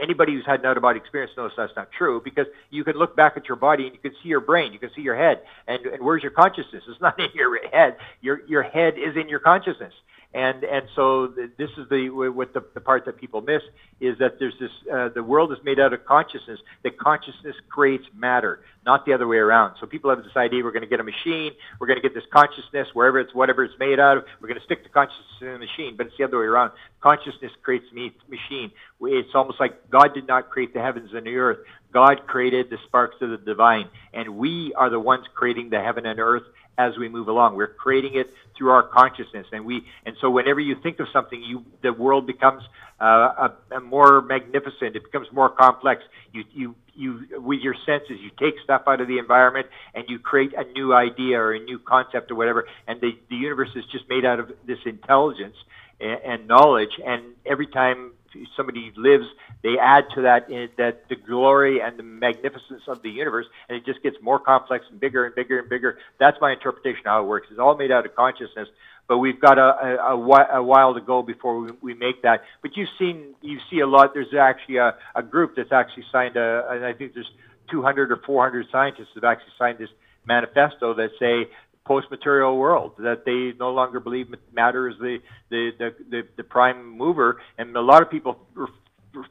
[0.00, 2.96] anybody who's had an out of body experience knows that's not true because you can
[2.96, 5.16] look back at your body and you can see your brain, you can see your
[5.16, 6.84] head, and, and where's your consciousness?
[6.86, 7.96] It's not in your head.
[8.20, 9.94] Your your head is in your consciousness
[10.34, 13.62] and and so this is the what the, the part that people miss
[14.00, 16.58] is that there's this uh, the world is made out of consciousness.
[16.84, 19.76] That consciousness creates matter not the other way around.
[19.78, 22.14] So people have this idea we're going to get a machine we're going to get
[22.14, 25.26] this consciousness wherever it's whatever it's made out of we're going to stick the consciousness
[25.40, 26.72] in the machine but it's the other way around.
[27.00, 28.70] Consciousness creates me machine.
[29.02, 31.58] It's almost like god did not create the heavens and the earth.
[31.92, 36.06] God created the sparks of the divine and we are the ones creating the heaven
[36.06, 36.44] and earth
[36.78, 37.56] as we move along.
[37.56, 41.42] We're creating it through our consciousness, and we and so whenever you think of something,
[41.42, 42.62] you the world becomes
[43.00, 44.96] uh, a, a more magnificent.
[44.96, 46.02] It becomes more complex.
[46.32, 50.18] You you you with your senses, you take stuff out of the environment and you
[50.18, 52.66] create a new idea or a new concept or whatever.
[52.86, 55.56] And the the universe is just made out of this intelligence
[56.00, 57.00] and, and knowledge.
[57.04, 58.12] And every time
[58.56, 59.26] somebody lives,
[59.62, 63.84] they add to that that the glory and the magnificence of the universe, and it
[63.84, 65.98] just gets more complex and bigger and bigger and bigger.
[66.18, 67.48] That's my interpretation of how it works.
[67.50, 68.68] It's all made out of consciousness,
[69.08, 72.42] but we've got a, a, a while to go before we, we make that.
[72.62, 74.14] But you've seen you see a lot.
[74.14, 77.30] There's actually a, a group that's actually signed a, and I think there's
[77.70, 79.90] 200 or 400 scientists that have actually signed this
[80.26, 81.48] manifesto that say
[81.84, 85.18] post-material world that they no longer believe matter is the
[85.50, 88.38] the the, the, the prime mover, and a lot of people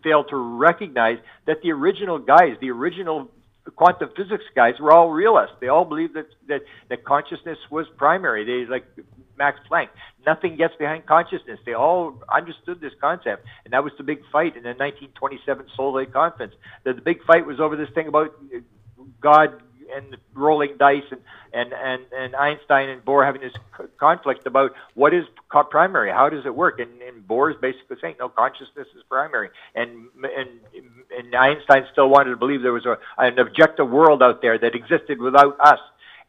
[0.04, 3.32] fail to recognize that the original guys, the original
[3.76, 5.56] quantum physics guys, were all realists.
[5.60, 8.44] They all believed that that, that consciousness was primary.
[8.46, 8.86] They like
[9.38, 9.90] Max Planck.
[10.26, 11.60] Nothing gets behind consciousness.
[11.66, 16.12] They all understood this concept, and that was the big fight in the 1927 Solvay
[16.12, 16.54] conference.
[16.84, 18.36] The, the big fight was over this thing about
[19.20, 19.64] God
[19.96, 21.22] and rolling dice and,
[21.54, 23.54] and, and, and Einstein and Bohr having this
[24.00, 25.26] conflict about what is
[25.70, 26.80] primary, how does it work?
[26.80, 29.50] And, and Bohr is basically saying, no, consciousness is primary.
[29.76, 30.50] And, and,
[31.18, 34.76] and Einstein still wanted to believe there was a, an objective world out there that
[34.76, 35.80] existed without us.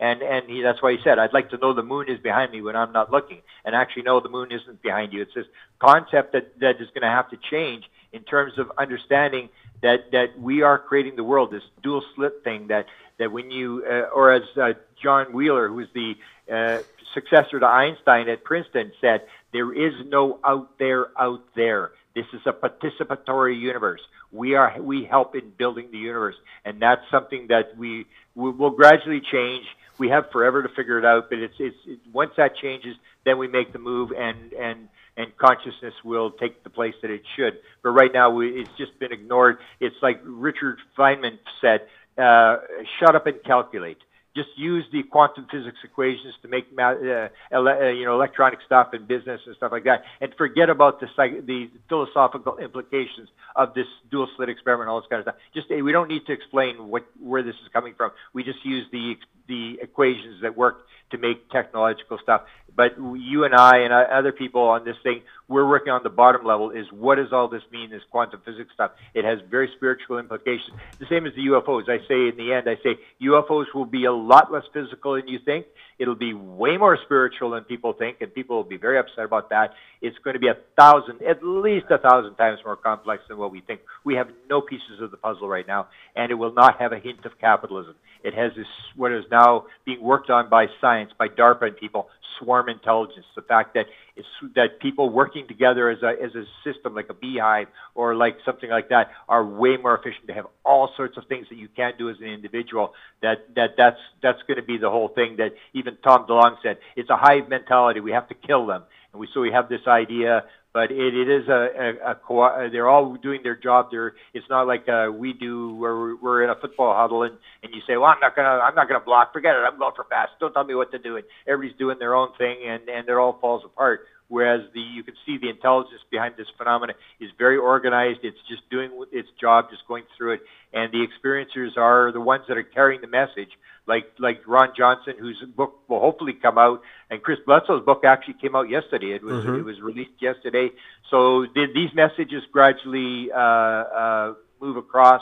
[0.01, 2.51] And, and he, that's why he said, I'd like to know the moon is behind
[2.51, 3.41] me when I'm not looking.
[3.65, 5.23] And actually, no, the moon isn't behind you.
[5.23, 5.47] It's this
[5.79, 9.49] concept that, that is going to have to change in terms of understanding
[9.83, 12.87] that, that we are creating the world, this dual slit thing that
[13.19, 16.15] that when you, uh, or as uh, John Wheeler, who was the
[16.53, 16.83] uh,
[17.15, 21.93] successor to Einstein at Princeton, said, there is no out there out there.
[22.15, 24.01] This is a participatory universe.
[24.33, 28.71] We are we help in building the universe, and that's something that we, we will
[28.71, 29.65] gradually change.
[29.99, 33.39] We have forever to figure it out, but it's it's it, once that changes, then
[33.39, 37.59] we make the move, and and and consciousness will take the place that it should.
[37.83, 39.59] But right now, we, it's just been ignored.
[39.81, 41.83] It's like Richard Feynman said,
[42.19, 42.57] uh,
[42.99, 43.99] shut up and calculate.
[44.35, 48.89] Just use the quantum physics equations to make uh, ele- uh, you know electronic stuff
[48.95, 53.75] and business and stuff like that, and forget about the psych- the philosophical implications of
[53.75, 55.35] this dual slit experiment all this kind of stuff.
[55.53, 58.11] Just we don't need to explain what where this is coming from.
[58.33, 59.17] We just use the
[59.49, 62.43] the equations that work to make technological stuff.
[62.75, 65.21] But you and I and other people on this thing,
[65.53, 68.71] we're working on the bottom level is what does all this mean, this quantum physics
[68.75, 68.93] stuff?
[69.15, 70.73] It has very spiritual implications.
[70.99, 71.89] The same as the UFOs.
[71.89, 75.29] I say in the end, I say UFOs will be a lot less physical than
[75.29, 75.67] you think.
[75.99, 79.51] It'll be way more spiritual than people think, and people will be very upset about
[79.51, 79.75] that.
[80.01, 83.53] It's going to be a thousand, at least a thousand times more complex than what
[83.53, 83.83] we think.
[84.05, 86.99] We have no pieces of the puzzle right now, and it will not have a
[86.99, 87.95] hint of capitalism.
[88.25, 88.67] It has this,
[88.97, 92.09] what is now being worked on by science, by DARPA and people,
[92.39, 93.27] swarm intelligence.
[93.35, 97.15] The fact that it's that people working together as a as a system, like a
[97.15, 100.27] beehive or like something like that, are way more efficient.
[100.27, 102.93] to have all sorts of things that you can't do as an individual.
[103.23, 105.37] That that that's that's going to be the whole thing.
[105.37, 108.01] That even Tom DeLonge said, it's a hive mentality.
[108.01, 108.83] We have to kill them.
[109.13, 110.45] And we so we have this idea
[110.75, 113.89] but it, it is a, a, a co- they're all doing their job.
[113.91, 117.37] They're it's not like uh, we do where we're, we're in a football huddle and,
[117.63, 119.33] and you say, well, I'm not gonna I'm not gonna block.
[119.33, 119.65] Forget it.
[119.71, 120.29] I'm going for pass.
[120.41, 121.17] Don't tell me what to do.
[121.17, 124.01] And everybody's doing their own thing and and it all falls apart.
[124.33, 128.21] Whereas the you can see the intelligence behind this phenomenon is very organized.
[128.23, 130.41] It's just doing its job, just going through it.
[130.73, 133.51] And the experiencers are the ones that are carrying the message
[133.87, 136.81] like like Ron Johnson, whose book will hopefully come out,
[137.11, 139.13] and Chris Bledsoe's book actually came out yesterday.
[139.13, 139.57] It was mm-hmm.
[139.57, 140.71] it was released yesterday.
[141.11, 145.21] So did these messages gradually uh, uh, move across?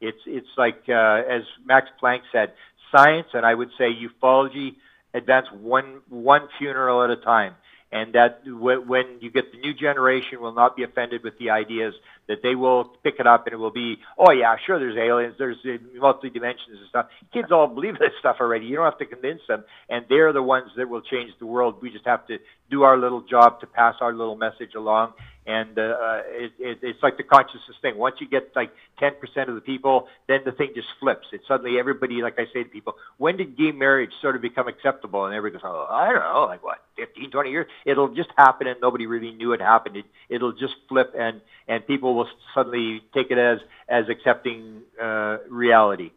[0.00, 2.52] It's it's like uh, as Max Planck said,
[2.94, 4.76] science, and I would say ufology
[5.14, 7.56] advance one one funeral at a time
[7.92, 11.94] and that when you get the new generation will not be offended with the ideas
[12.28, 15.34] that they will pick it up and it will be oh yeah sure there's aliens
[15.38, 17.06] there's uh, multi dimensions and stuff.
[17.32, 18.66] Kids all believe this stuff already.
[18.66, 21.76] You don't have to convince them and they're the ones that will change the world.
[21.82, 22.38] We just have to
[22.72, 25.12] do our little job to pass our little message along
[25.46, 27.98] and uh, uh, it, it, it's like the consciousness thing.
[27.98, 28.70] Once you get like
[29.00, 31.26] 10% of the people, then the thing just flips.
[31.32, 34.68] It suddenly everybody, like I say to people, when did gay marriage sort of become
[34.68, 35.26] acceptable?
[35.26, 37.66] And everybody goes, oh, I don't know, like what, 15, 20 years?
[37.84, 39.96] It'll just happen, and nobody really knew it happened.
[39.96, 43.58] It, it'll just flip, and and people will suddenly take it as
[43.88, 46.12] as accepting uh, reality.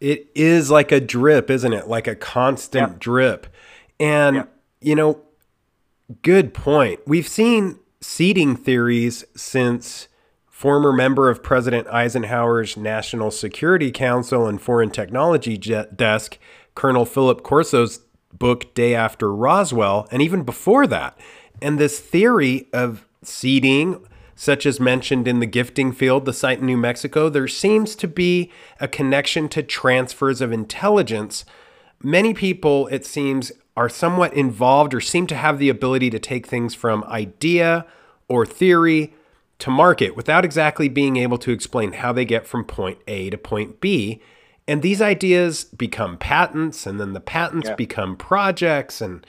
[0.00, 1.86] It is like a drip, isn't it?
[1.86, 2.96] Like a constant yeah.
[2.98, 3.46] drip,
[4.00, 4.44] and yeah.
[4.80, 5.20] you know,
[6.22, 7.00] good point.
[7.06, 10.08] We've seen seeding theories since
[10.46, 16.38] former member of President Eisenhower's National Security Council and Foreign Technology Desk,
[16.74, 18.00] Colonel Philip Corso's
[18.32, 21.18] book Day After Roswell, and even before that.
[21.60, 26.66] And this theory of seeding, such as mentioned in the gifting field, the site in
[26.66, 31.44] New Mexico, there seems to be a connection to transfers of intelligence.
[32.02, 36.46] Many people, it seems, are somewhat involved or seem to have the ability to take
[36.46, 37.84] things from idea
[38.28, 39.12] or theory
[39.58, 43.38] to market without exactly being able to explain how they get from point A to
[43.38, 44.20] point B.
[44.68, 47.76] And these ideas become patents, and then the patents Yeah.
[47.76, 49.00] become projects.
[49.00, 49.24] And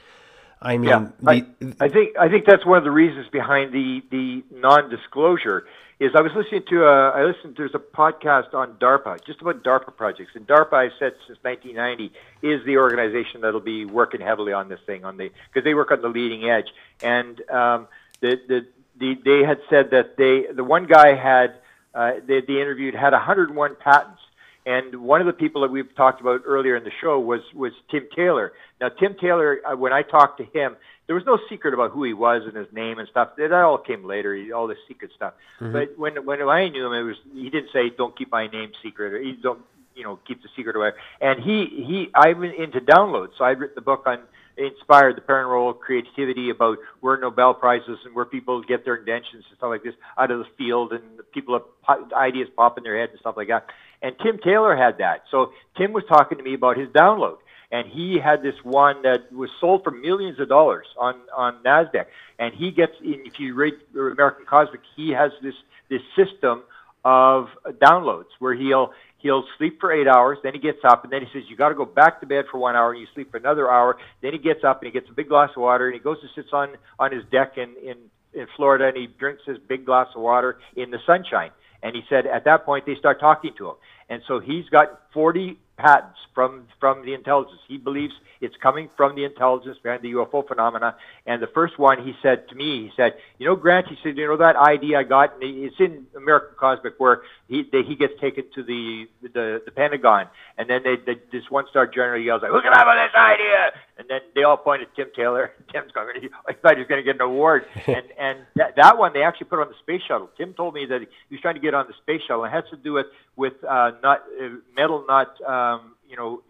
[0.61, 3.71] I mean, Yeah, I, the- I think I think that's one of the reasons behind
[3.71, 5.65] the the non-disclosure.
[5.99, 9.63] Is I was listening to a I listened there's a podcast on DARPA just about
[9.63, 14.53] DARPA projects and DARPA I've said since 1990 is the organization that'll be working heavily
[14.53, 16.67] on this thing on the because they work on the leading edge.
[17.01, 17.87] And um,
[18.21, 18.67] the, the
[18.99, 21.55] the they had said that they the one guy had
[21.95, 24.21] uh, they, they interviewed had 101 patents
[24.67, 27.71] and one of the people that we've talked about earlier in the show was was
[27.89, 28.51] Tim Taylor.
[28.81, 30.75] Now, Tim Taylor, uh, when I talked to him,
[31.07, 33.29] there was no secret about who he was and his name and stuff.
[33.37, 35.35] That all came later, he- all this secret stuff.
[35.71, 38.73] But when when I knew him, it was he didn't say don't keep my name
[38.83, 39.61] secret or he don't
[39.95, 40.91] you know keep the secret away.
[41.21, 44.19] And he he I'm into downloads, so I've written the book on
[44.57, 49.57] inspired the paranormal creativity about where Nobel prizes and where people get their inventions and
[49.57, 53.09] stuff like this out of the field and people have ideas pop in their head
[53.11, 53.67] and stuff like that.
[54.01, 55.23] And Tim Taylor had that.
[55.31, 57.37] So Tim was talking to me about his download.
[57.69, 62.05] And he had this one that was sold for millions of dollars on, on NASDAQ.
[62.39, 65.55] And he gets, if you read American Cosmic, he has this,
[65.89, 66.63] this system
[67.03, 67.47] of
[67.81, 71.27] downloads where he'll he'll sleep for eight hours, then he gets up, and then he
[71.33, 73.37] says you got to go back to bed for one hour, and you sleep for
[73.37, 73.97] another hour.
[74.21, 76.17] Then he gets up and he gets a big glass of water, and he goes
[76.21, 77.97] and sits on on his deck in in
[78.33, 81.51] in Florida, and he drinks his big glass of water in the sunshine.
[81.83, 83.75] And he said at that point they start talking to him,
[84.09, 87.59] and so he's got 40 patents from from the intelligence.
[87.67, 90.95] He believes it's coming from the intelligence behind the UFO phenomena.
[91.25, 94.17] And the first one, he said to me, he said, "You know, Grant," he said,
[94.17, 95.33] "You know that idea I got?
[95.41, 100.27] It's in American Cosmic where he they, he gets taken to the the, the Pentagon,
[100.57, 103.71] and then they, they this one star general yells like, "Who can have this idea?"
[103.99, 105.53] And then they all point at Tim Taylor.
[105.73, 106.09] Tim's going,
[106.47, 107.65] I thought he was going to get an award.
[107.87, 110.29] and and that, that one they actually put on the space shuttle.
[110.37, 112.45] Tim told me that he was trying to get on the space shuttle.
[112.45, 113.07] It has to do with
[113.37, 116.41] with uh, not uh, metal not um, you know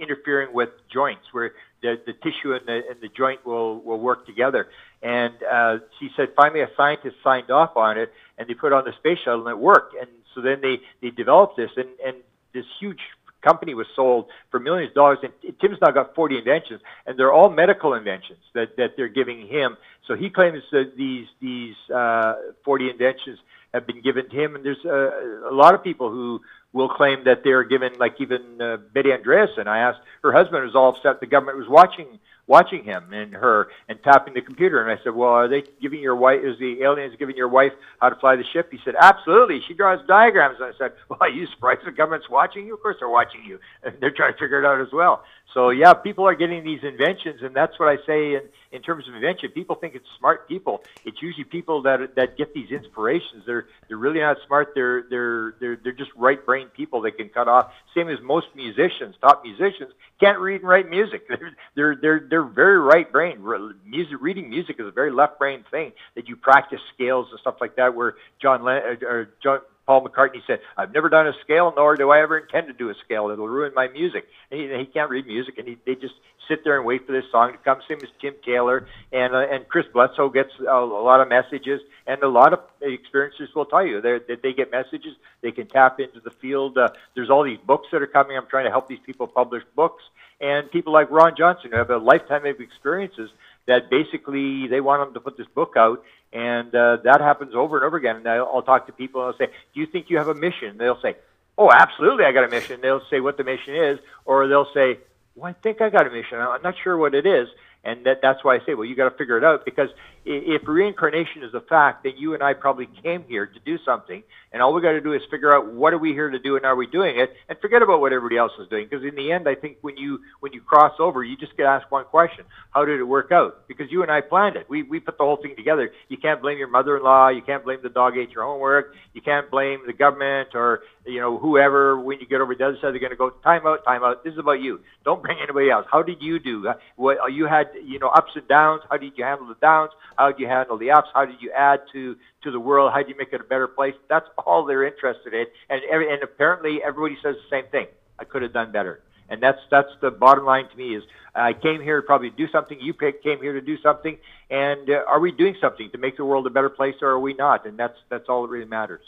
[0.00, 4.26] interfering with joints where the, the tissue and the, and the joint will, will work
[4.26, 4.68] together.
[5.02, 8.72] And uh, she said finally a scientist signed off on it and they put it
[8.72, 9.94] on the space shuttle and it worked.
[9.94, 12.16] And so then they, they developed this and, and
[12.52, 13.00] this huge
[13.42, 15.18] company was sold for millions of dollars.
[15.22, 19.46] And Tim's now got 40 inventions and they're all medical inventions that, that they're giving
[19.46, 19.76] him.
[20.06, 22.34] So he claims that these, these uh,
[22.64, 23.38] 40 inventions
[23.72, 24.56] have been given to him.
[24.56, 26.40] And there's a, a lot of people who
[26.72, 29.66] will claim that they're given, like even uh, Betty Andreasson.
[29.66, 32.18] I asked her husband was all upset the government was watching
[32.50, 34.82] watching him and her and tapping the computer.
[34.82, 37.70] And I said, well, are they giving your wife, is the aliens giving your wife
[38.00, 38.72] how to fly the ship?
[38.72, 39.60] He said, absolutely.
[39.68, 40.56] She draws diagrams.
[40.60, 42.74] And I said, well, are you surprised the government's watching you?
[42.74, 43.60] Of course they're watching you.
[43.84, 45.22] And they're trying to figure it out as well.
[45.54, 47.40] So yeah, people are getting these inventions.
[47.42, 48.42] And that's what I say in,
[48.72, 49.50] in terms of invention.
[49.50, 50.82] People think it's smart people.
[51.04, 53.44] It's usually people that, that get these inspirations.
[53.46, 54.72] They're, they're really not smart.
[54.74, 57.72] They're, they're, they're, they're just right brain people that can cut off.
[57.94, 61.26] Same as most musicians, top musicians can't read and write music.
[61.28, 63.42] They're, they're, they're, they're very right brain.
[63.86, 67.56] Music, reading music is a very left brain thing that you practice scales and stuff
[67.60, 67.94] like that.
[67.94, 69.60] Where John Len- uh, or John
[69.90, 72.90] Paul McCartney said, "I've never done a scale, nor do I ever intend to do
[72.90, 73.28] a scale.
[73.30, 76.14] It'll ruin my music." And he, he can't read music, and he, they just
[76.46, 77.78] sit there and wait for this song to come.
[77.88, 81.80] Same as Tim Taylor and uh, and Chris Bledsoe gets a, a lot of messages,
[82.06, 85.16] and a lot of experiencers will tell you that they get messages.
[85.42, 86.78] They can tap into the field.
[86.78, 88.36] Uh, there's all these books that are coming.
[88.36, 90.04] I'm trying to help these people publish books,
[90.40, 93.30] and people like Ron Johnson who have a lifetime of experiences
[93.66, 96.02] that basically they want them to put this book out,
[96.32, 98.16] and uh, that happens over and over again.
[98.16, 100.34] And I'll, I'll talk to people and I'll say, "Do you think you have a
[100.34, 101.16] mission?" And they'll say,
[101.58, 104.98] "Oh, absolutely, I got a mission." They'll say what the mission is, or they'll say,
[105.34, 106.38] "Well, I think I got a mission.
[106.38, 107.48] I'm not sure what it is."
[107.82, 109.88] And that, that's why I say, well, you got to figure it out because
[110.24, 114.22] if reincarnation is a fact, then you and I probably came here to do something,
[114.52, 116.56] and all we got to do is figure out what are we here to do
[116.56, 118.86] and are we doing it, and forget about what everybody else is doing.
[118.88, 121.64] Because in the end, I think when you when you cross over, you just get
[121.64, 123.66] asked one question: How did it work out?
[123.66, 124.68] Because you and I planned it.
[124.68, 125.90] We we put the whole thing together.
[126.08, 127.28] You can't blame your mother-in-law.
[127.30, 128.94] You can't blame the dog ate your homework.
[129.14, 131.98] You can't blame the government or you know whoever.
[131.98, 134.22] When you get over the other side, they're going to go time out, time out.
[134.22, 134.80] This is about you.
[135.04, 135.86] Don't bring anybody else.
[135.90, 136.70] How did you do?
[136.96, 137.68] What you had?
[137.82, 138.82] You know ups and downs.
[138.90, 139.92] How did you handle the downs?
[140.16, 141.08] How do you handle the ups?
[141.14, 142.92] How do you add to to the world?
[142.92, 143.94] How do you make it a better place?
[144.08, 145.46] That's all they're interested in.
[145.68, 147.86] And every, and apparently everybody says the same thing.
[148.18, 149.02] I could have done better.
[149.28, 151.04] And that's that's the bottom line to me is
[151.34, 152.78] I came here to probably do something.
[152.80, 154.18] You came here to do something.
[154.50, 157.20] And uh, are we doing something to make the world a better place, or are
[157.20, 157.66] we not?
[157.66, 159.02] And that's that's all that really matters.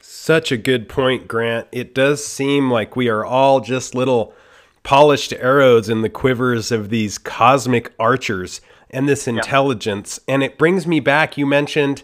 [0.00, 1.66] Such a good point, Grant.
[1.72, 4.34] It does seem like we are all just little
[4.82, 10.20] polished arrows in the quivers of these cosmic archers and this intelligence.
[10.26, 10.34] Yeah.
[10.34, 11.36] And it brings me back.
[11.36, 12.02] You mentioned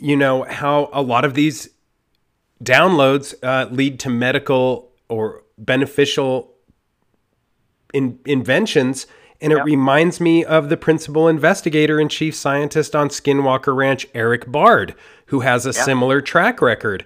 [0.00, 1.68] you know, how a lot of these
[2.62, 6.54] downloads uh, lead to medical or beneficial
[7.92, 9.06] in- inventions.
[9.40, 14.50] And it reminds me of the principal investigator and chief scientist on Skinwalker Ranch, Erik
[14.50, 14.96] Bard,
[15.26, 17.04] who has a similar track record.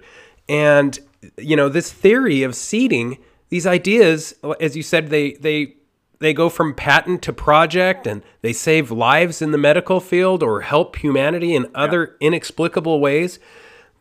[0.49, 0.97] And,
[1.37, 3.19] you know, this theory of seeding,
[3.49, 5.75] these ideas, as you said, they, they,
[6.19, 10.61] they go from patent to project and they save lives in the medical field or
[10.61, 13.39] help humanity in other inexplicable ways.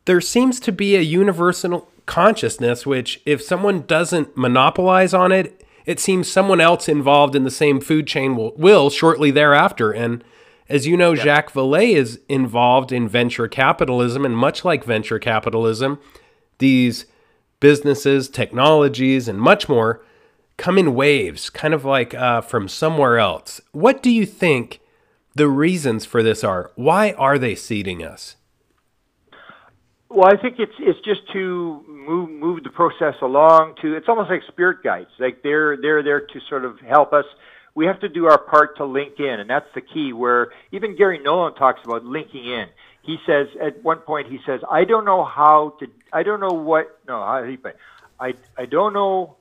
[0.05, 5.99] There seems to be a universal consciousness which if someone doesn't monopolize on it it
[5.99, 9.91] seems someone else involved in the same food chain will, will shortly thereafter.
[9.91, 10.23] And
[10.69, 15.99] as you know jacques vallée is involved in venture capitalism and much like venture capitalism
[16.59, 17.07] these
[17.61, 20.05] businesses technologies and much more
[20.63, 24.81] come in waves kind of like uh, from somewhere else what do you think
[25.35, 28.37] the reasons for this are why are they seeding us
[30.09, 33.77] Well, I think it's it's just to move move the process along.
[33.81, 35.09] To it's almost like spirit guides.
[35.19, 37.25] Like they're they're there to sort of help us.
[37.75, 40.13] We have to do our part to link in, and that's the key.
[40.13, 42.67] Where even Garry Nolan talks about linking in.
[43.01, 45.87] He says at one point he says, "I don't know how to.
[46.13, 47.01] I don't know what.
[47.09, 47.77] No, how did he put?
[48.21, 49.37] I I don't know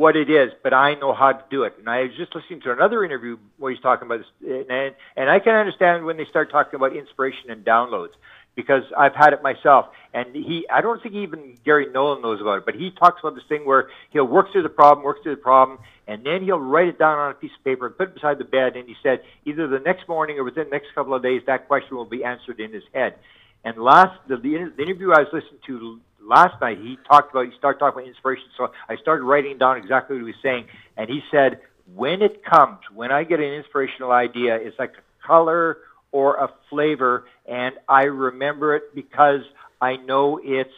[0.00, 1.74] what it is, but I know how to do it.
[1.78, 5.28] And I was just listening to another interview where he's talking about this, and and
[5.28, 8.16] I can understand when they start talking about inspiration and downloads
[8.56, 9.88] because I've had it myself.
[10.14, 13.34] And he, I don't think even Garry Nolan knows about it, but he talks about
[13.34, 15.78] this thing where he'll work through the problem, work through the problem,
[16.08, 18.38] and then he'll write it down on a piece of paper and put it beside
[18.38, 18.76] the bed.
[18.76, 21.68] And he said either the next morning or within the next couple of days, that
[21.68, 23.16] question will be answered in his head.
[23.64, 26.00] And last the, the, the interview I was listening to
[26.30, 28.46] last night, he talked about he started talking about inspiration.
[28.56, 30.66] So I started writing down exactly what he was saying,
[30.96, 31.60] and he said,
[31.94, 35.78] when it comes, when I get an inspirational idea, it's like a color
[36.12, 39.40] or a flavor, and I remember it because
[39.80, 40.70] I know it's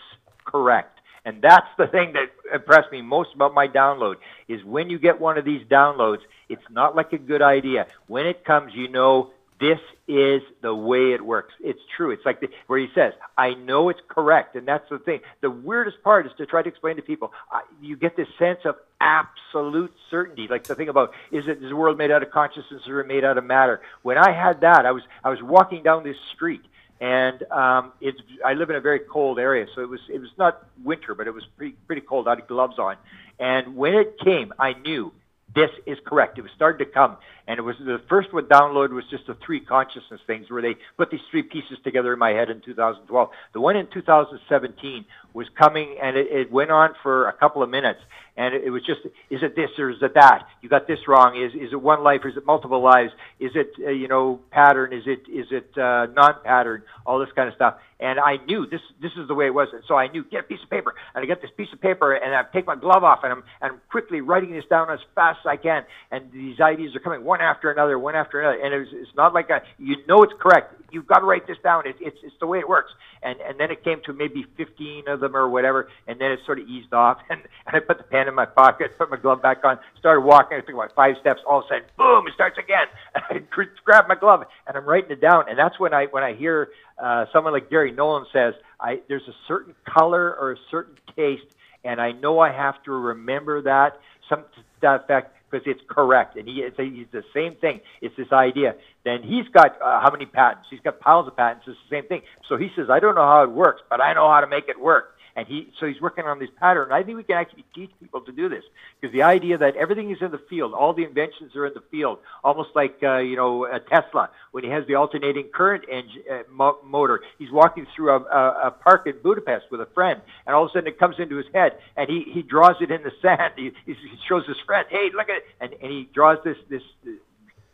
[0.44, 1.00] correct.
[1.24, 4.16] And that's the thing that impressed me most about my download
[4.48, 7.86] is when you get one of these downloads, it's not like a good idea.
[8.08, 9.30] When it comes, you know
[9.62, 11.54] this is the way it works.
[11.60, 12.10] It's true.
[12.10, 15.20] It's like the, where he says, "I know it's correct," and that's the thing.
[15.40, 17.32] The weirdest part is to try to explain to people.
[17.50, 21.70] Uh, you get this sense of absolute certainty, like the thing about is it is
[21.70, 23.80] the world made out of consciousness or made out of matter?
[24.02, 26.64] When I had that, I was I was walking down this street,
[27.00, 30.30] and um, it's I live in a very cold area, so it was it was
[30.36, 32.26] not winter, but it was pretty pretty cold.
[32.26, 32.96] I had gloves on,
[33.38, 35.12] and when it came, I knew
[35.54, 36.38] this is correct.
[36.38, 39.36] It was starting to come, and it was the first one download was just the
[39.44, 43.30] three consciousness things where they put these three pieces together in my head in 2012.
[43.52, 47.70] The one in 2017 was coming, and it, it went on for a couple of
[47.70, 48.00] minutes,
[48.36, 49.00] and it, it was just,
[49.30, 50.46] is it this or is it that?
[50.62, 51.36] You got this wrong.
[51.36, 52.20] Is is it one life?
[52.24, 53.12] Or is it multiple lives?
[53.38, 54.92] Is it uh, you know pattern?
[54.92, 56.82] Is it is it uh, non-pattern?
[57.04, 57.76] All this kind of stuff.
[58.02, 60.40] And I knew this this is the way it was, and so I knew get
[60.40, 62.74] a piece of paper, and I get this piece of paper, and I take my
[62.74, 65.84] glove off, and I'm and I'm quickly writing this down as fast as I can,
[66.10, 69.34] and these ideas are coming one after another, one after another, and it's it's not
[69.34, 70.74] like a, you know it's correct.
[70.90, 71.84] You've got to write this down.
[71.86, 72.90] It's it's it's the way it works.
[73.22, 76.40] And and then it came to maybe 15 of them or whatever, and then it
[76.44, 79.16] sort of eased off, and, and I put the pen in my pocket, put my
[79.16, 80.58] glove back on, started walking.
[80.58, 81.40] I took about five steps.
[81.48, 82.26] All of a sudden, boom!
[82.26, 82.86] It starts again.
[83.14, 83.40] I
[83.84, 86.68] grab my glove, and I'm writing it down, and that's when I when I hear
[86.98, 91.46] uh, someone like Garry Nolan says, I, there's a certain color or a certain taste,
[91.84, 96.36] and I know I have to remember that, some to that effect, because it's correct.
[96.36, 97.80] And he, it's, a, he's the same thing.
[98.00, 98.74] It's this idea.
[99.04, 100.68] Then he's got uh, how many patents?
[100.70, 101.66] He's got piles of patents.
[101.68, 102.22] It's the same thing.
[102.48, 104.68] So he says, I don't know how it works, but I know how to make
[104.68, 105.11] it work.
[105.34, 106.92] And he, so he's working on this pattern.
[106.92, 108.64] I think we can actually teach people to do this
[109.00, 111.82] because the idea that everything is in the field, all the inventions are in the
[111.90, 116.22] field, almost like uh, you know a Tesla when he has the alternating current engine
[116.30, 117.20] uh, mo- motor.
[117.38, 120.70] He's walking through a, a, a park in Budapest with a friend, and all of
[120.70, 123.54] a sudden it comes into his head, and he he draws it in the sand.
[123.62, 123.94] He, he
[124.28, 126.82] shows his friend, hey, look at it, and and he draws this this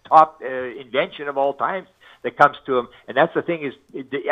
[0.09, 1.89] top uh, invention of all times
[2.23, 2.89] that comes to them.
[3.07, 3.75] And that's the thing is,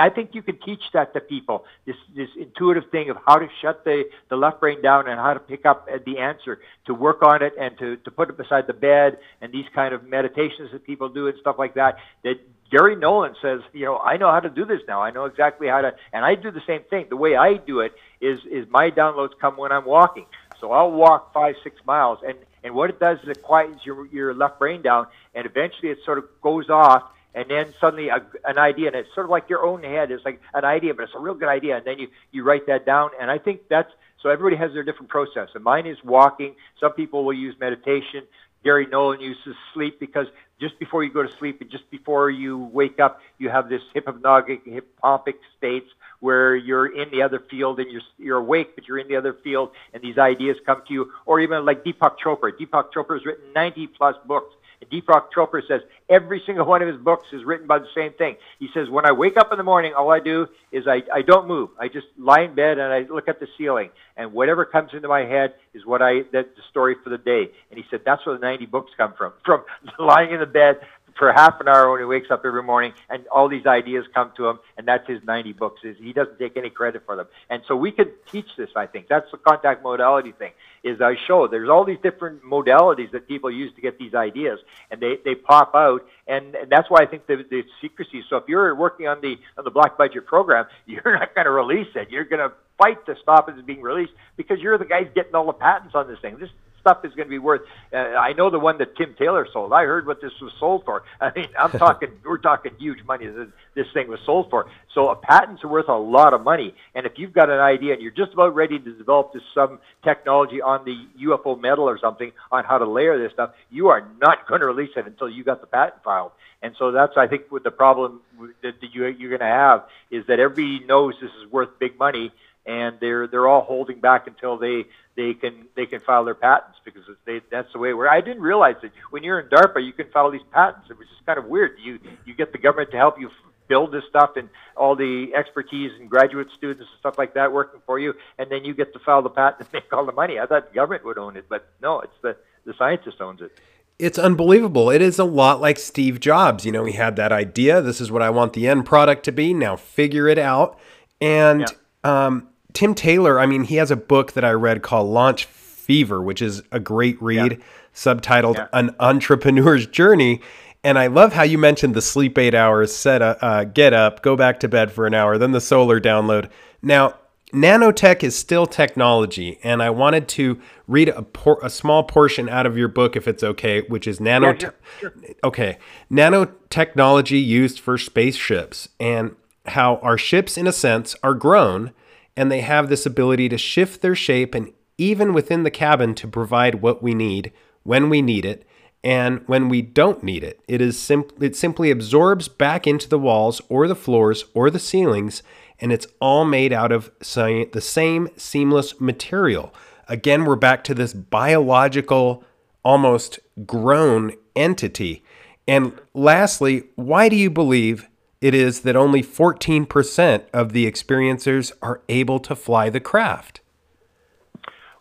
[0.01, 1.64] I think you can teach that to people.
[1.84, 5.34] This this intuitive thing of how to shut the the left brain down and how
[5.34, 8.37] to pick up uh, the answer, to work on it, and to to put it
[8.37, 11.99] beside the bed, and these kind of meditations that people do and stuff like that.
[12.24, 15.01] That Garry Nolan says, you know, I know how to do this now.
[15.01, 17.07] I know exactly how to, and I do the same thing.
[17.09, 20.26] The way I do it is is my downloads come when I'm walking.
[20.61, 24.07] So I'll walk five, six miles, and and what it does is it quiets your
[24.07, 27.05] your left brain down, and eventually it sort of goes off,
[27.37, 30.11] and then suddenly a, an idea, and it's sort of like your own head.
[30.11, 32.66] It's like an idea, but it's a real good idea, and then you you write
[32.66, 36.03] that down, and I think that's so everybody has their different process, and mine is
[36.03, 36.57] walking.
[36.80, 38.22] Some people will use meditation.
[38.64, 40.26] Garry Nolan uses sleep because
[40.59, 43.82] just before you go to sleep and just before you wake up, you have this
[43.95, 45.87] hypnagogic, hypnotic states
[46.20, 49.34] where you're in the other field and you're you're awake, but you're in the other
[49.45, 51.12] field, and these ideas come to you.
[51.26, 52.51] Or even like Deepak Chopra.
[52.51, 56.89] Deepak Chopra has written 90 plus books and Deepak Chopra says every single one of
[56.89, 58.37] his books is written by the same thing.
[58.59, 61.22] He says, when I wake up in the morning, all I do is I, I
[61.22, 61.70] don't move.
[61.79, 63.91] I just lie in bed and I look at the ceiling.
[64.16, 67.45] And whatever comes into my head is what I, that's the story for the day.
[67.70, 69.33] And he said, that's where the 90 books come from.
[69.45, 69.62] From
[69.99, 70.81] lying in the bed,
[71.18, 74.32] for half an hour when he wakes up every morning, and all these ideas come
[74.36, 75.80] to him, and that's his 90 books.
[75.84, 78.70] Is he doesn't take any credit for them, and so we could teach this.
[78.76, 80.52] I think that's the contact modality thing.
[80.84, 84.58] Is I show there's all these different modalities that people use to get these ideas,
[84.90, 88.22] and they they pop out, and, and that's why I think the the secrecy.
[88.28, 91.50] So if you're working on the on the black budget program, you're not going to
[91.50, 92.10] release it.
[92.10, 95.46] You're going to fight to stop it being released because you're the guys getting all
[95.46, 96.36] the patents on this thing.
[96.38, 96.50] This
[96.87, 97.62] stuff is going to be worth.
[97.93, 99.72] Uh, I know the one that Tim Taylor sold.
[99.72, 101.03] I heard what this was sold for.
[101.20, 104.66] I mean, I'm talking, we're talking huge money that this thing was sold for.
[104.95, 106.74] So a patent's are worth a lot of money.
[106.95, 109.80] And if you've got an idea and you're just about ready to develop this some
[110.05, 114.07] technology on the UFO metal or something on how to layer this stuff, you are
[114.20, 116.30] not going to release it until you got the patent filed.
[116.62, 118.20] And so that's, I think, what the problem
[118.62, 122.32] that you, you're going to have is that everybody knows this is worth big money,
[122.66, 124.84] and they're they're all holding back until they
[125.16, 128.42] they can they can file their patents because they, that's the way where I didn't
[128.42, 130.90] realize that when you're in DARPA you can file these patents.
[130.90, 131.78] It was just kind of weird.
[131.82, 133.30] You you get the government to help you
[133.68, 137.80] build this stuff and all the expertise and graduate students and stuff like that working
[137.86, 140.38] for you, and then you get to file the patent and make all the money.
[140.38, 143.52] I thought the government would own it, but no, it's the the scientist owns it.
[143.98, 144.90] It's unbelievable.
[144.90, 146.66] It is a lot like Steve Jobs.
[146.66, 147.80] You know, he had that idea.
[147.80, 149.54] This is what I want the end product to be.
[149.54, 150.78] Now figure it out.
[151.18, 152.26] And yeah.
[152.26, 156.20] um, Tim Taylor, I mean, he has a book that I read called Launch Fever,
[156.20, 157.64] which is a great read, yeah.
[157.95, 158.68] subtitled yeah.
[158.74, 160.43] An Entrepreneur's Journey.
[160.85, 164.20] And I love how you mentioned the sleep eight hours, set a, uh, get up,
[164.20, 166.51] go back to bed for an hour, then the solar download.
[166.83, 167.14] Now,
[167.51, 172.66] nanotech is still technology, and I wanted to read a, por- a small portion out
[172.66, 174.53] of your book, if it's okay, which is nano.
[174.53, 174.70] Yeah,
[175.01, 175.14] sure.
[175.43, 175.79] Okay,
[176.12, 181.95] nanotechnology used for spaceships, and how our ships, in a sense, are grown
[182.37, 186.28] and they have this ability to shift their shape and even within the cabin to
[186.28, 188.66] provide what we need when we need it
[189.05, 190.61] and when we don't need it.
[190.66, 194.78] It is sim- it simply absorbs back into the walls or the floors or the
[194.78, 195.43] ceilings
[195.78, 199.74] and it's all made out of the same seamless material.
[200.09, 202.45] Again, we're back to this biological
[202.84, 205.22] almost grown entity.
[205.68, 208.09] And lastly, why do you believe
[208.41, 213.61] it is that only 14% of the experiencers are able to fly the craft.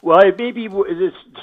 [0.02, 0.70] Well, it maybe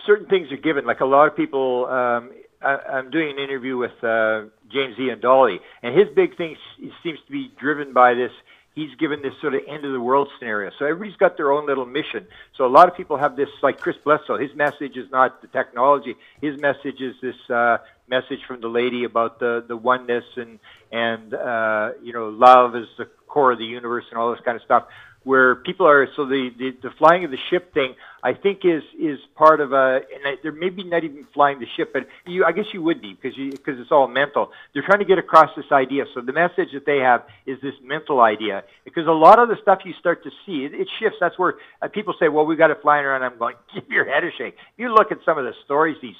[0.06, 0.84] certain things are given.
[0.84, 2.30] Like a lot of people, um,
[2.62, 6.56] I, am doing an interview with uh, James Iandoli, and his big thing
[7.02, 8.30] seems to be driven by this.
[8.74, 10.70] He's given this sort of end of the world scenario.
[10.78, 12.26] So everybody's got their own little mission.
[12.56, 14.38] So a lot of people have this, like Chris Bledsoe.
[14.38, 16.14] His message is not the technology.
[16.40, 17.78] His message is this uh,
[18.12, 20.58] message from the lady about the the oneness and
[20.92, 24.56] and uh, you know love is the core of the universe and all this kind
[24.56, 24.84] of stuff.
[25.24, 27.94] Where people are so the, the the flying of the ship thing,
[28.24, 31.92] I think is is part of a and they're maybe not even flying the ship,
[31.92, 34.50] but you I guess you would be because you because it's all mental.
[34.74, 36.06] They're trying to get across this idea.
[36.12, 39.56] So the message that they have is this mental idea because a lot of the
[39.62, 41.18] stuff you start to see it, it shifts.
[41.20, 43.22] That's where uh, people say, well, we got it flying around.
[43.22, 44.56] I'm going, give your head a shake.
[44.76, 46.16] You look at some of the stories these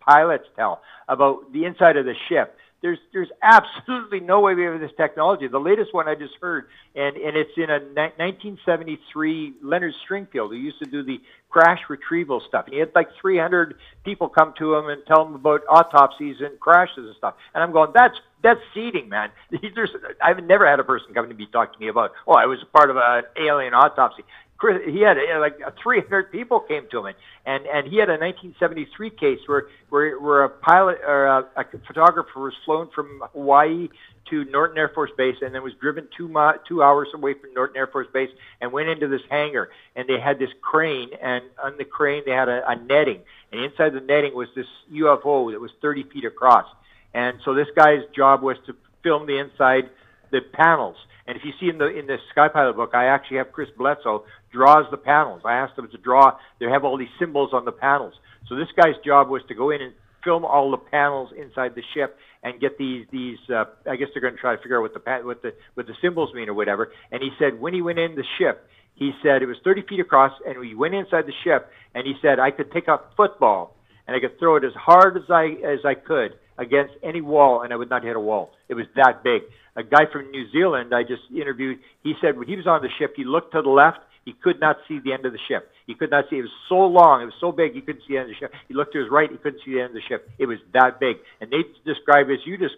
[0.00, 2.56] pilots tell about the inside of the ship.
[2.82, 5.46] There's there's absolutely no way we have this technology.
[5.48, 10.54] The latest one I just heard, and and it's in a 1973 Leonard Stringfield who
[10.54, 11.20] used to do the
[11.50, 12.66] crash retrieval stuff.
[12.70, 13.74] He had like 300
[14.04, 17.34] people come to him and tell him about autopsies and crashes and stuff.
[17.54, 19.30] And I'm going, that's that's seeding, man.
[19.74, 19.90] There's,
[20.22, 22.58] I've never had a person come to me talk to me about, oh, I was
[22.72, 24.24] part of an alien autopsy.
[24.60, 27.14] Chris, he had uh, like 300 people came to him,
[27.46, 31.64] and and he had a 1973 case where where where a pilot or a, a
[31.86, 33.88] photographer was flown from Hawaii
[34.28, 37.54] to Norton Air Force Base, and then was driven two mi- two hours away from
[37.54, 38.28] Norton Air Force Base,
[38.60, 42.32] and went into this hangar, and they had this crane, and on the crane they
[42.32, 43.20] had a, a netting,
[43.52, 46.66] and inside the netting was this UFO that was 30 feet across,
[47.14, 49.88] and so this guy's job was to film the inside
[50.30, 50.96] the panels.
[51.26, 53.68] And if you see in the in the Sky Pilot book, I actually have Chris
[53.76, 55.42] Bledsoe draws the panels.
[55.44, 56.36] I asked them to draw.
[56.58, 58.14] They have all these symbols on the panels.
[58.48, 59.92] So this guy's job was to go in and
[60.24, 63.38] film all the panels inside the ship and get these these.
[63.48, 65.86] Uh, I guess they're going to try to figure out what the what the what
[65.86, 66.92] the symbols mean or whatever.
[67.12, 70.00] And he said when he went in the ship, he said it was 30 feet
[70.00, 73.76] across, and we went inside the ship, and he said I could pick up football
[74.10, 77.62] and I could throw it as hard as I as I could against any wall,
[77.62, 78.52] and I would not hit a wall.
[78.68, 79.42] It was that big.
[79.76, 82.88] A guy from New Zealand I just interviewed, he said when he was on the
[82.98, 85.70] ship, he looked to the left, he could not see the end of the ship.
[85.86, 86.36] He could not see.
[86.36, 87.22] It was so long.
[87.22, 87.74] It was so big.
[87.74, 88.52] He couldn't see the end of the ship.
[88.68, 89.30] He looked to his right.
[89.30, 90.28] He couldn't see the end of the ship.
[90.38, 91.16] It was that big.
[91.40, 92.76] And they describe, as you just,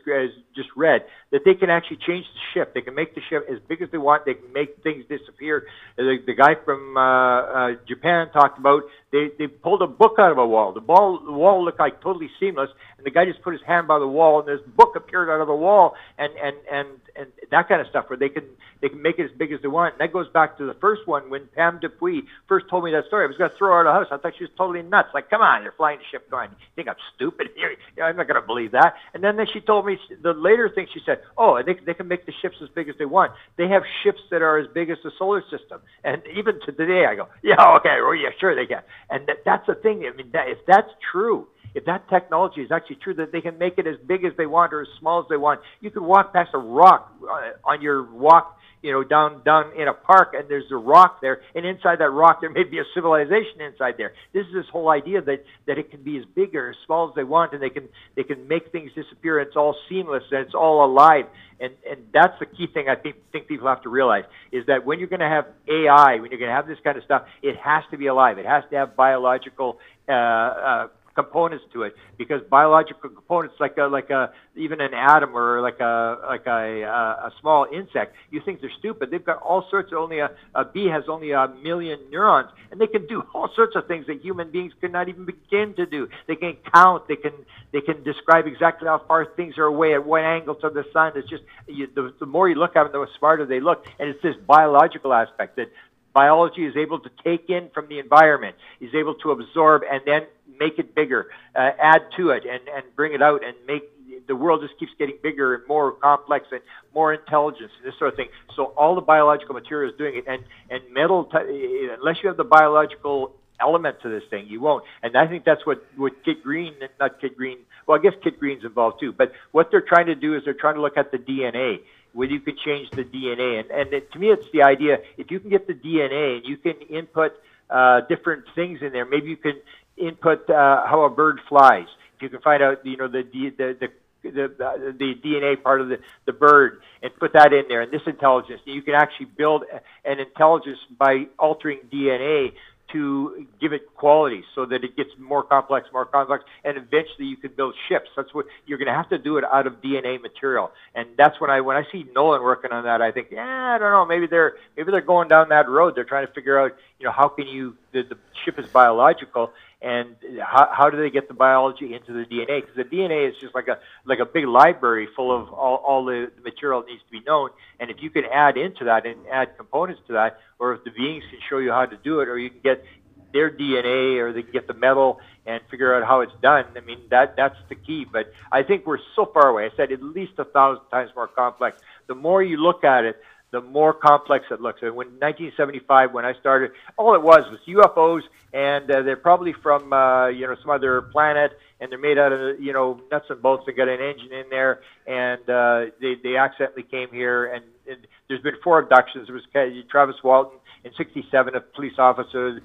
[0.55, 2.75] just read, that they can actually change the ship.
[2.75, 4.25] They can make the ship as big as they want.
[4.25, 5.67] They can make things disappear.
[5.97, 8.83] The, the guy from uh, uh, Japan talked about
[9.13, 10.73] they, they pulled a book out of a wall.
[10.73, 13.87] The, ball, the wall looked like totally seamless, and the guy just put his hand
[13.87, 17.27] by the wall, and this book appeared out of the wall, and and and and
[17.51, 18.45] that kind of stuff, where they can
[18.81, 19.95] they can make it as big as they want.
[19.95, 23.07] And that goes back to the first one when Pam Dupuis first told me that
[23.07, 23.25] story.
[23.25, 24.19] I was going to throw her out of the house.
[24.19, 25.09] I thought she was totally nuts.
[25.15, 26.51] Like, come on, you're flying the ship going.
[26.51, 27.51] You think I'm stupid?
[27.57, 28.95] you know, I'm not going to believe that.
[29.15, 30.87] And then, then she told me the later thing.
[30.93, 33.33] She said, "Oh, they they can make the ships as big as they want.
[33.57, 37.07] They have ships that are as big as the solar system." And even to today,
[37.07, 40.05] I go, "Yeah, okay, well, yeah, sure they can." And that, that's the thing.
[40.07, 43.59] I mean, that, if that's true, if that technology is actually true, that they can
[43.59, 46.03] make it as big as they want or as small as they want, you could
[46.03, 50.35] walk past a rock uh, on your walk you know, down down in a park,
[50.35, 53.95] and there's a rock there, and inside that rock there may be a civilization inside
[53.97, 54.13] there.
[54.35, 57.09] This is this whole idea that that it can be as big or as small
[57.09, 59.39] as they want, and they can they can make things disappear.
[59.39, 61.27] And it's all seamless, and it's all alive,
[61.61, 64.85] and and that's the key thing I think think people have to realize is that
[64.85, 67.23] when you're going to have AI, when you're going to have this kind of stuff,
[67.41, 68.39] it has to be alive.
[68.39, 69.79] It has to have biological.
[70.09, 75.37] Uh, uh, components to it because biological components like a, like a even an atom
[75.37, 79.11] or like a like a, a, small insect you think they're stupid.
[79.11, 82.81] They've got all sorts of only a, a bee has only a million neurons and
[82.81, 85.87] they can do all sorts of things that human beings could not even begin to
[85.87, 86.09] do.
[86.27, 87.33] They can count they can
[87.73, 91.13] they can describe exactly how far things are away at what angle to the sun.
[91.17, 93.85] It's just you, the, the more you look at them the smarter they look.
[93.99, 95.71] And it's this biological aspect that
[96.13, 100.23] biology is able to take in from the environment, is able to absorb and then
[100.63, 103.83] make it bigger, uh, add to it, and, and bring it out and make
[104.29, 106.61] the world just keeps getting bigger and more complex and
[106.95, 108.29] more intelligence and this sort of thing.
[108.55, 112.37] So all the biological material is doing it, and and metal, t- unless you have
[112.37, 114.85] the biological element to this thing, you won't.
[115.03, 117.59] And I think that's what what Kit Green, not Kit Green.
[117.87, 119.13] Well, I guess Kit Green's involved too.
[119.13, 121.81] But what they're trying to do is they're trying to look at the DNA
[122.15, 123.61] whether you can change the DNA.
[123.61, 126.45] And, and it, to me, it's the idea if you can get the DNA and
[126.45, 127.33] you can input
[127.71, 129.55] uh, different things in there, maybe you can
[129.97, 131.87] input uh, how a bird flies.
[132.17, 133.91] If you can find out, you know, the the the,
[134.23, 138.03] the, the, DNA part of the, the bird and put that in there and this
[138.07, 139.65] intelligence, you can actually build
[140.05, 142.53] an intelligence by altering DNA
[142.93, 147.37] to give it quality so that it gets more complex, more complex, and eventually you
[147.37, 148.11] can build ships.
[148.17, 150.71] That's what you're going to have to do it out of DNA material.
[150.95, 153.79] And that's when I when I see Nolan working on that, I think, yeah, I
[153.79, 155.95] don't know, maybe they're maybe they're going down that road.
[155.97, 159.53] They're trying to figure out, you know, how can you the, the ship is biological
[159.83, 162.61] and how, how do they get the biology into the DNA?
[162.61, 166.05] Because the DNA is just like a like a big library full of all, all
[166.05, 167.51] the material that needs to be known.
[167.81, 170.91] And if you can add into that and add components to that, or if the
[170.91, 172.85] beings can show you how to do it, or you can get
[173.33, 176.67] their DNA, or they can get the metal and figure out how it's done.
[176.77, 178.07] I mean, that that's the key.
[178.11, 179.67] But I think we're so far away.
[179.67, 181.81] I said at least a thousand times more complex.
[182.07, 183.21] The more you look at it,
[183.53, 184.81] the more complex it looks.
[184.83, 188.23] And when 1975, when I started, all it was was UFOs,
[188.53, 192.33] and uh, they're probably from uh, you know some other planet, and they're made out
[192.33, 193.65] of you know nuts and bolts.
[193.67, 197.45] They got an engine in there, and uh, they they accidentally came here.
[197.45, 199.29] And, and there's been four abductions.
[199.29, 199.45] There was
[199.91, 202.61] Travis Walton in '67, a police officer,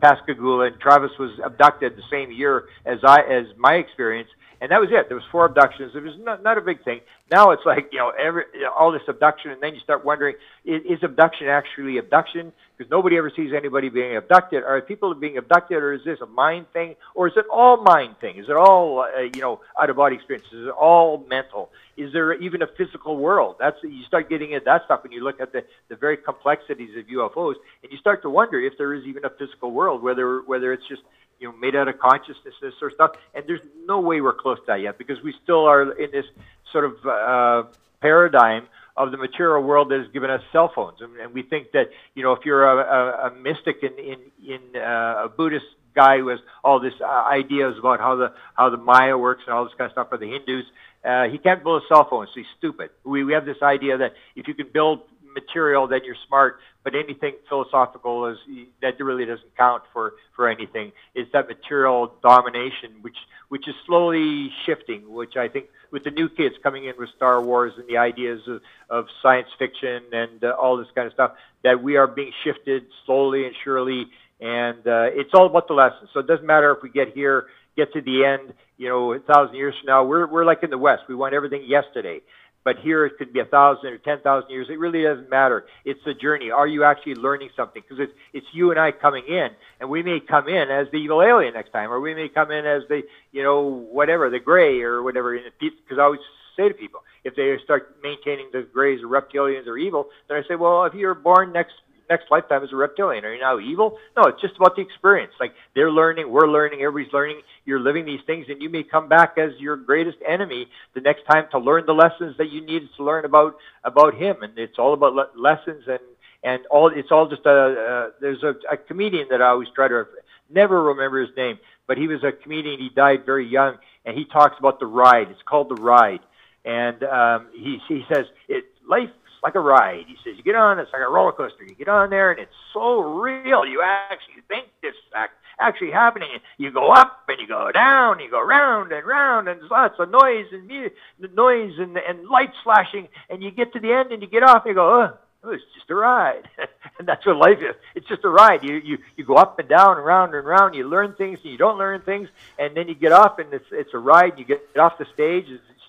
[0.00, 4.28] Pascagoula, and Travis was abducted the same year as I as my experience
[4.60, 5.08] and that was it.
[5.08, 5.92] There was four abductions.
[5.94, 7.00] It was not, not a big thing.
[7.30, 10.04] Now it's like you know every you know, all this abduction, and then you start
[10.04, 10.34] wondering:
[10.64, 12.52] is, is abduction actually abduction?
[12.76, 14.62] Because nobody ever sees anybody being abducted.
[14.64, 18.16] Are people being abducted, or is this a mind thing, or is it all mind
[18.20, 18.36] thing?
[18.36, 20.52] Is it all uh, you know out of body experiences?
[20.52, 21.70] Is it all mental?
[21.96, 23.56] Is there even a physical world?
[23.58, 26.90] That's you start getting into that stuff when you look at the the very complexities
[26.98, 30.40] of UFOs, and you start to wonder if there is even a physical world, whether
[30.42, 31.02] whether it's just
[31.38, 33.10] you know, made out of consciousness, this sort of stuff.
[33.34, 36.26] And there's no way we're close to that yet because we still are in this
[36.70, 37.68] sort of uh,
[38.00, 38.66] paradigm
[38.96, 41.86] of the material world that has given us cell phones, and, and we think that
[42.14, 45.64] you know if you're a, a, a mystic in in, in uh, a Buddhist
[45.94, 49.54] guy who has all this uh, ideas about how the how the Maya works and
[49.54, 50.64] all this kind of stuff for the Hindus,
[51.04, 52.90] uh, he can't build a cell phone, so he's stupid.
[53.04, 55.00] We we have this idea that if you can build
[55.34, 56.60] material, then you're smart.
[56.82, 58.38] But anything philosophical is
[58.80, 60.92] that really doesn't count for for anything.
[61.14, 63.16] It's that material domination, which
[63.48, 65.12] which is slowly shifting.
[65.12, 68.40] Which I think with the new kids coming in with Star Wars and the ideas
[68.46, 71.32] of, of science fiction and uh, all this kind of stuff,
[71.64, 74.06] that we are being shifted slowly and surely.
[74.40, 76.08] And uh, it's all about the lessons.
[76.14, 77.46] So it doesn't matter if we get here
[77.76, 80.70] get to the end, you know, a thousand years from now, we're we're like in
[80.70, 81.02] the West.
[81.08, 82.20] We want everything yesterday.
[82.62, 84.68] But here it could be a thousand or ten thousand years.
[84.68, 85.66] It really doesn't matter.
[85.84, 86.50] It's the journey.
[86.50, 87.82] Are you actually learning something?
[87.82, 89.48] Because it's it's you and I coming in,
[89.80, 92.50] and we may come in as the evil alien next time, or we may come
[92.50, 95.38] in as the you know whatever the gray or whatever.
[95.58, 96.20] Because I always
[96.56, 100.46] say to people, if they start maintaining the grays or reptilians are evil, then I
[100.46, 101.74] say, well, if you're born next
[102.10, 103.24] next lifetime as a reptilian.
[103.24, 103.96] Are you now evil?
[104.16, 105.32] No, it's just about the experience.
[105.40, 107.40] Like they're learning, we're learning, everybody's learning.
[107.64, 111.24] You're living these things, and you may come back as your greatest enemy the next
[111.24, 114.42] time to learn the lessons that you needed to learn about about him.
[114.42, 116.00] And it's all about le- lessons and
[116.42, 116.88] and all.
[116.94, 117.50] It's all just a.
[117.50, 120.06] Uh, there's a, a comedian that I always try to
[120.50, 122.80] never remember his name, but he was a comedian.
[122.80, 125.28] He died very young, and he talks about the ride.
[125.30, 126.20] It's called the ride,
[126.64, 129.10] and um, he he says it life
[129.42, 130.04] like a ride.
[130.06, 131.64] He says, you get on, it's like a roller coaster.
[131.64, 133.66] You get on there, and it's so real.
[133.66, 136.28] You actually think this act actually happening.
[136.58, 139.94] You go up and you go down, you go round and round, and there's lots
[139.98, 140.94] of noise and music,
[141.34, 144.64] noise and and lights flashing, and you get to the end and you get off
[144.64, 145.02] and you go,
[145.44, 146.48] oh, it's just a ride,
[146.98, 147.74] and that's what life is.
[147.94, 148.64] It's just a ride.
[148.64, 150.74] You you you go up and down and round and round.
[150.74, 153.66] You learn things and you don't learn things, and then you get off and it's
[153.70, 154.38] it's a ride.
[154.38, 155.46] You get off the stage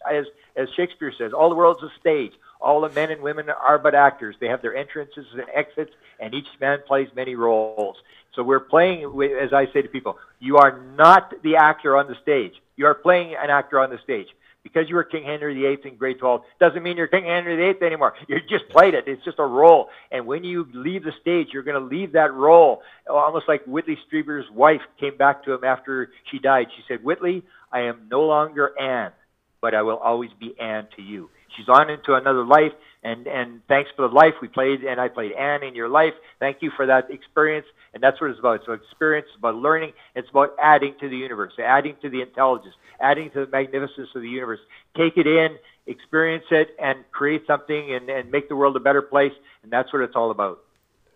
[0.10, 0.26] as
[0.56, 2.34] as Shakespeare says, all the world's a stage.
[2.62, 4.36] All the men and women are but actors.
[4.40, 7.98] They have their entrances and exits, and each man plays many roles.
[8.36, 9.04] So we're playing,
[9.42, 12.54] as I say to people, you are not the actor on the stage.
[12.78, 14.28] You are playing an actor on the stage.
[14.64, 17.84] Because you were King Henry VIII in grade 12 doesn't mean you're King Henry VIII
[17.84, 18.14] anymore.
[18.28, 19.06] You just played it.
[19.08, 19.90] It's just a role.
[20.12, 22.84] And when you leave the stage, you're going to leave that role.
[23.10, 26.68] Almost like Whitley Strieber's wife came back to him after she died.
[26.76, 29.14] She said, Whitley, I am no longer Anne,
[29.62, 32.74] but I will always be Anne to you she's on into another life
[33.04, 36.14] and and thanks for the life we played and I played Anne in your life.
[36.40, 38.62] Thank you for that experience and that's what it's about.
[38.66, 42.76] So experience, it's about learning, it's about adding to the universe, adding to the intelligence,
[43.00, 44.60] adding to the magnificence of the universe.
[44.96, 45.58] Take it in,
[45.88, 49.34] experience it, and create something and, and make the world a better place.
[49.64, 50.62] And that's what it's all about.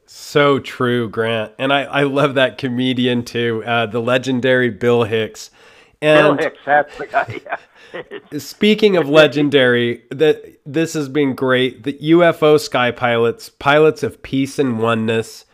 [0.06, 1.54] So true, Grant.
[1.58, 5.50] And I, I love that comedian too, uh, the legendary Bill Hicks.
[6.02, 7.42] And Bill Hicks, that's the guy.
[7.94, 8.40] Yeah.
[8.40, 11.84] Speaking of legendary, that this has been great.
[11.84, 15.46] The UFO sky pilots, pilots of peace and oneness,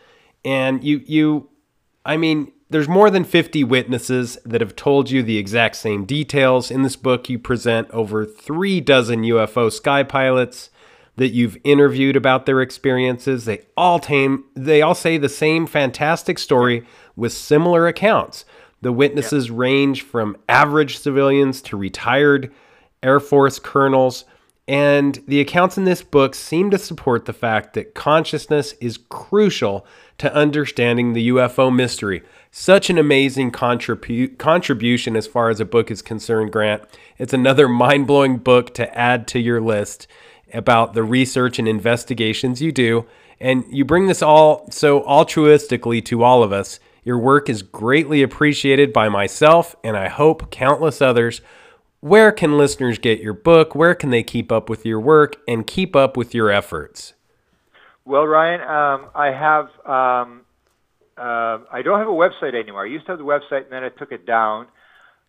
[0.43, 1.49] and you you,
[2.03, 6.71] I mean, there's more than 50 witnesses that have told you the exact same details.
[6.71, 10.69] In this book, you present over three dozen UFO sky pilots
[11.17, 13.45] that you've interviewed about their experiences.
[13.45, 16.85] They all tame, they all say the same fantastic story
[17.15, 18.45] with similar accounts.
[18.81, 19.55] The witnesses yeah.
[19.55, 22.51] range from average civilians to retired
[23.03, 24.25] Air Force colonels.
[24.67, 29.85] And the accounts in this book seem to support the fact that consciousness is crucial
[30.19, 32.21] to understanding the UFO mystery.
[32.51, 36.83] Such an amazing contribu- contribution as far as a book is concerned, Grant.
[37.17, 40.07] It's another mind blowing book to add to your list
[40.53, 43.05] about the research and investigations you do.
[43.39, 46.79] And you bring this all so altruistically to all of us.
[47.03, 51.41] Your work is greatly appreciated by myself and I hope countless others.
[51.99, 53.75] Where can listeners get your book?
[53.75, 57.13] Where can they keep up with your work and keep up with your efforts?
[58.05, 59.65] Well, Ryan, um, I have.
[59.85, 60.41] Um,
[61.17, 62.83] uh, I don't have a website anymore.
[62.83, 64.65] I used to have the website, and then I took it down,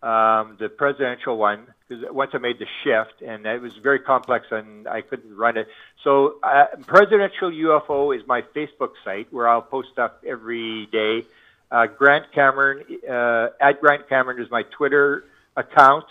[0.02, 4.46] um, the presidential one, because once I made the shift, and it was very complex,
[4.50, 5.68] and I couldn't run it.
[6.02, 11.26] So, uh, presidential UFO is my Facebook site where I'll post stuff every day.
[11.72, 15.24] Uh, Grant Cameron uh, at Grant Cameron is my Twitter
[15.56, 16.04] account,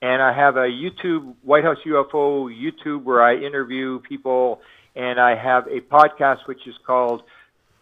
[0.00, 4.62] and I have a YouTube White House UFO YouTube where I interview people,
[4.96, 7.22] and I have a podcast which is called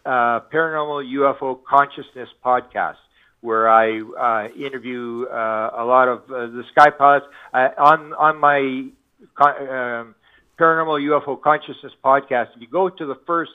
[0.05, 2.97] uh, Paranormal UFO Consciousness Podcast,
[3.39, 8.59] where I uh, interview uh, a lot of uh, the sky pilots on on my
[9.39, 10.15] um,
[10.59, 12.47] Paranormal UFO Consciousness podcast.
[12.55, 13.51] If you go to the first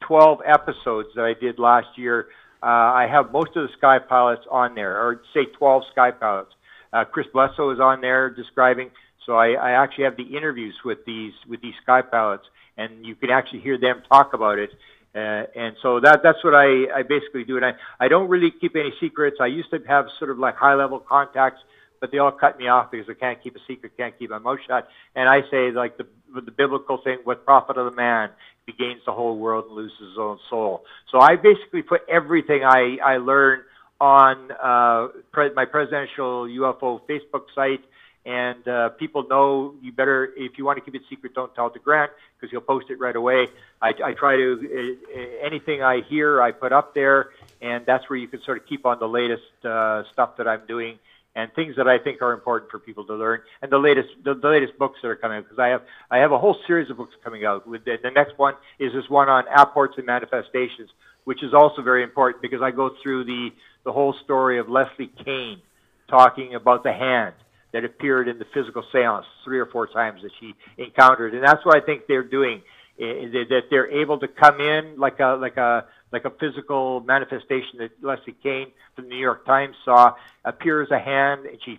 [0.00, 2.26] 12 episodes that I did last year,
[2.62, 6.52] uh, I have most of the sky pilots on there, or say 12 sky pilots.
[6.92, 8.90] Uh, Chris Bledsoe is on there describing.
[9.26, 12.44] So I, I actually have the interviews with these with these sky pilots,
[12.76, 14.70] and you can actually hear them talk about it.
[15.14, 17.56] Uh, and so that that's what I, I basically do.
[17.56, 19.38] And I, I don't really keep any secrets.
[19.40, 21.60] I used to have sort of like high level contacts,
[22.00, 24.38] but they all cut me off because I can't keep a secret, can't keep my
[24.38, 24.88] mouth shut.
[25.14, 28.30] And I say like the the biblical thing, what profit of the man
[28.66, 30.84] if he gains the whole world and loses his own soul.
[31.10, 33.62] So I basically put everything I, I learn
[34.00, 37.84] on uh, pre- my presidential UFO Facebook site.
[38.26, 41.68] And uh, people know you better, if you want to keep it secret, don't tell
[41.68, 43.48] it to Grant because he'll post it right away.
[43.80, 47.30] I, I try to, uh, anything I hear, I put up there.
[47.62, 50.66] And that's where you can sort of keep on the latest uh, stuff that I'm
[50.68, 50.98] doing
[51.36, 54.34] and things that I think are important for people to learn, and the latest the,
[54.34, 56.90] the latest books that are coming out because I have I have a whole series
[56.90, 57.66] of books coming out.
[57.66, 60.90] With the, the next one is this one on apports and manifestations,
[61.24, 63.50] which is also very important because I go through the
[63.84, 65.60] the whole story of Leslie Kean
[66.08, 67.34] talking about the hand
[67.72, 71.64] that appeared in the physical seance three or four times that she encountered, and that's
[71.64, 72.62] what I think they're doing.
[73.00, 77.00] Eh, eh, that they're able to come in like a like a like a physical
[77.00, 80.14] manifestation that Leslie Kean from the New York Times saw
[80.44, 81.78] appear as a hand, and she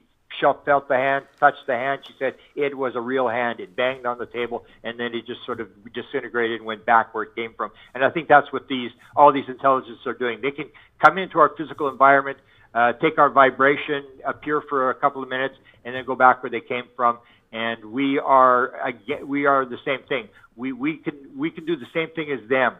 [0.65, 2.01] felt the hand, touched the hand.
[2.07, 3.59] She said it was a real hand.
[3.59, 7.13] It banged on the table, and then it just sort of disintegrated and went back
[7.13, 7.71] where it came from.
[7.93, 10.39] And I think that's what these all these intelligences are doing.
[10.41, 10.69] They can
[11.03, 12.37] come into our physical environment,
[12.73, 15.55] uh, take our vibration, appear for a couple of minutes,
[15.85, 17.19] and then go back where they came from.
[17.51, 18.93] And we are
[19.25, 20.29] we are the same thing.
[20.55, 22.75] We we can we can do the same thing as them.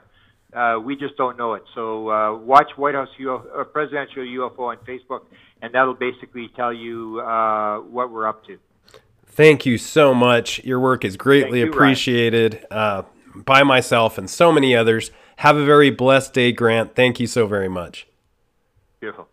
[0.53, 1.64] Uh, we just don't know it.
[1.73, 5.22] So uh, watch White House UFO, uh, Presidential UFO on Facebook,
[5.61, 8.57] and that'll basically tell you uh, what we're up to.
[9.26, 10.61] Thank you so much.
[10.65, 13.03] Your work is greatly you, appreciated uh,
[13.34, 15.11] by myself and so many others.
[15.38, 16.95] Have a very blessed day, Grant.
[16.95, 18.07] Thank you so very much.
[18.99, 19.30] Beautiful.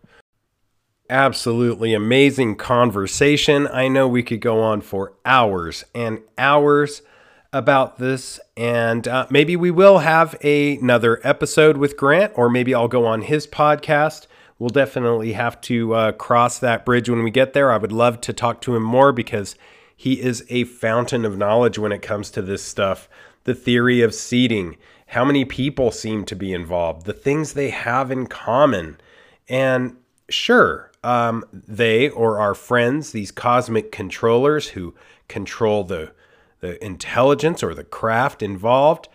[1.09, 3.67] Absolutely amazing conversation.
[3.67, 7.01] I know we could go on for hours and hours
[7.51, 12.75] about this, and uh, maybe we will have a, another episode with Grant, or maybe
[12.75, 14.27] I'll go on his podcast.
[14.59, 17.71] We'll definitely have to uh, cross that bridge when we get there.
[17.71, 19.55] I would love to talk to him more because
[19.95, 23.09] he is a fountain of knowledge when it comes to this stuff.
[23.45, 24.77] The theory of seeding,
[25.07, 28.99] how many people seem to be involved, the things they have in common.
[29.47, 29.95] And
[30.29, 34.93] sure, um, they or our friends, these cosmic controllers who
[35.27, 36.11] control the
[36.59, 39.07] the intelligence or the craft involved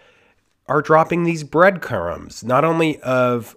[0.67, 3.57] are dropping these breadcrumbs, not only of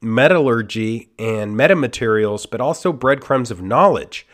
[0.00, 4.26] metallurgy and metamaterials, but also breadcrumbs of knowledge.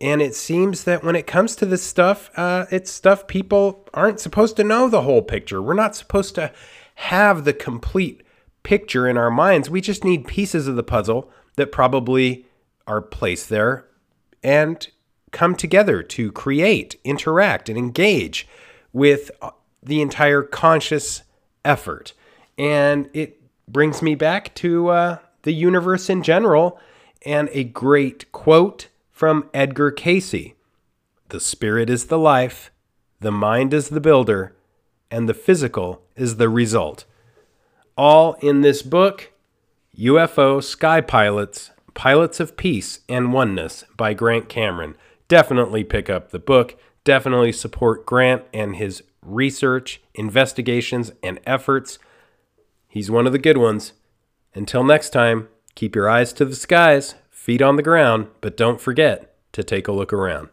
[0.00, 4.18] And it seems that when it comes to this stuff, uh, it's stuff people aren't
[4.18, 5.62] supposed to know the whole picture.
[5.62, 6.52] We're not supposed to
[6.96, 8.22] have the complete
[8.64, 9.70] picture in our minds.
[9.70, 12.46] We just need pieces of the puzzle that probably
[12.86, 13.86] are placed there
[14.42, 14.88] and
[15.32, 18.46] come together to create, interact, and engage
[18.92, 19.30] with
[19.82, 21.22] the entire conscious
[21.64, 22.12] effort.
[22.56, 26.78] And it brings me back to uh, the universe in general
[27.24, 30.52] and a great quote from Edgar Cayce
[31.28, 32.70] The spirit is the life,
[33.20, 34.54] the mind is the builder,
[35.10, 37.04] and the physical is the result.
[37.96, 39.32] All in this book
[39.96, 44.96] UFO Sky Pilots, Pilots of Peace and Oneness by Grant Cameron
[45.32, 46.78] definitely pick up the book.
[47.04, 51.98] Definitely support Grant and his research, investigations, and efforts.
[52.86, 53.94] He's one of the good ones.
[54.54, 58.78] Until next time, keep your eyes to the skies, feet on the ground, but don't
[58.78, 60.50] forget to take a look around.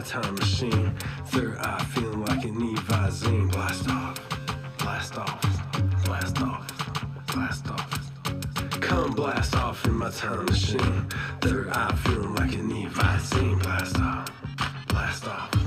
[0.00, 0.94] My time machine.
[1.26, 3.52] Third eye feeling like an Visine.
[3.52, 4.18] Blast off,
[4.78, 8.80] blast off, blast off, blast off.
[8.80, 11.06] Come blast off in my time machine.
[11.42, 13.62] Third eye feeling like an Evazine.
[13.62, 14.30] Blast off,
[14.88, 15.59] Blast off.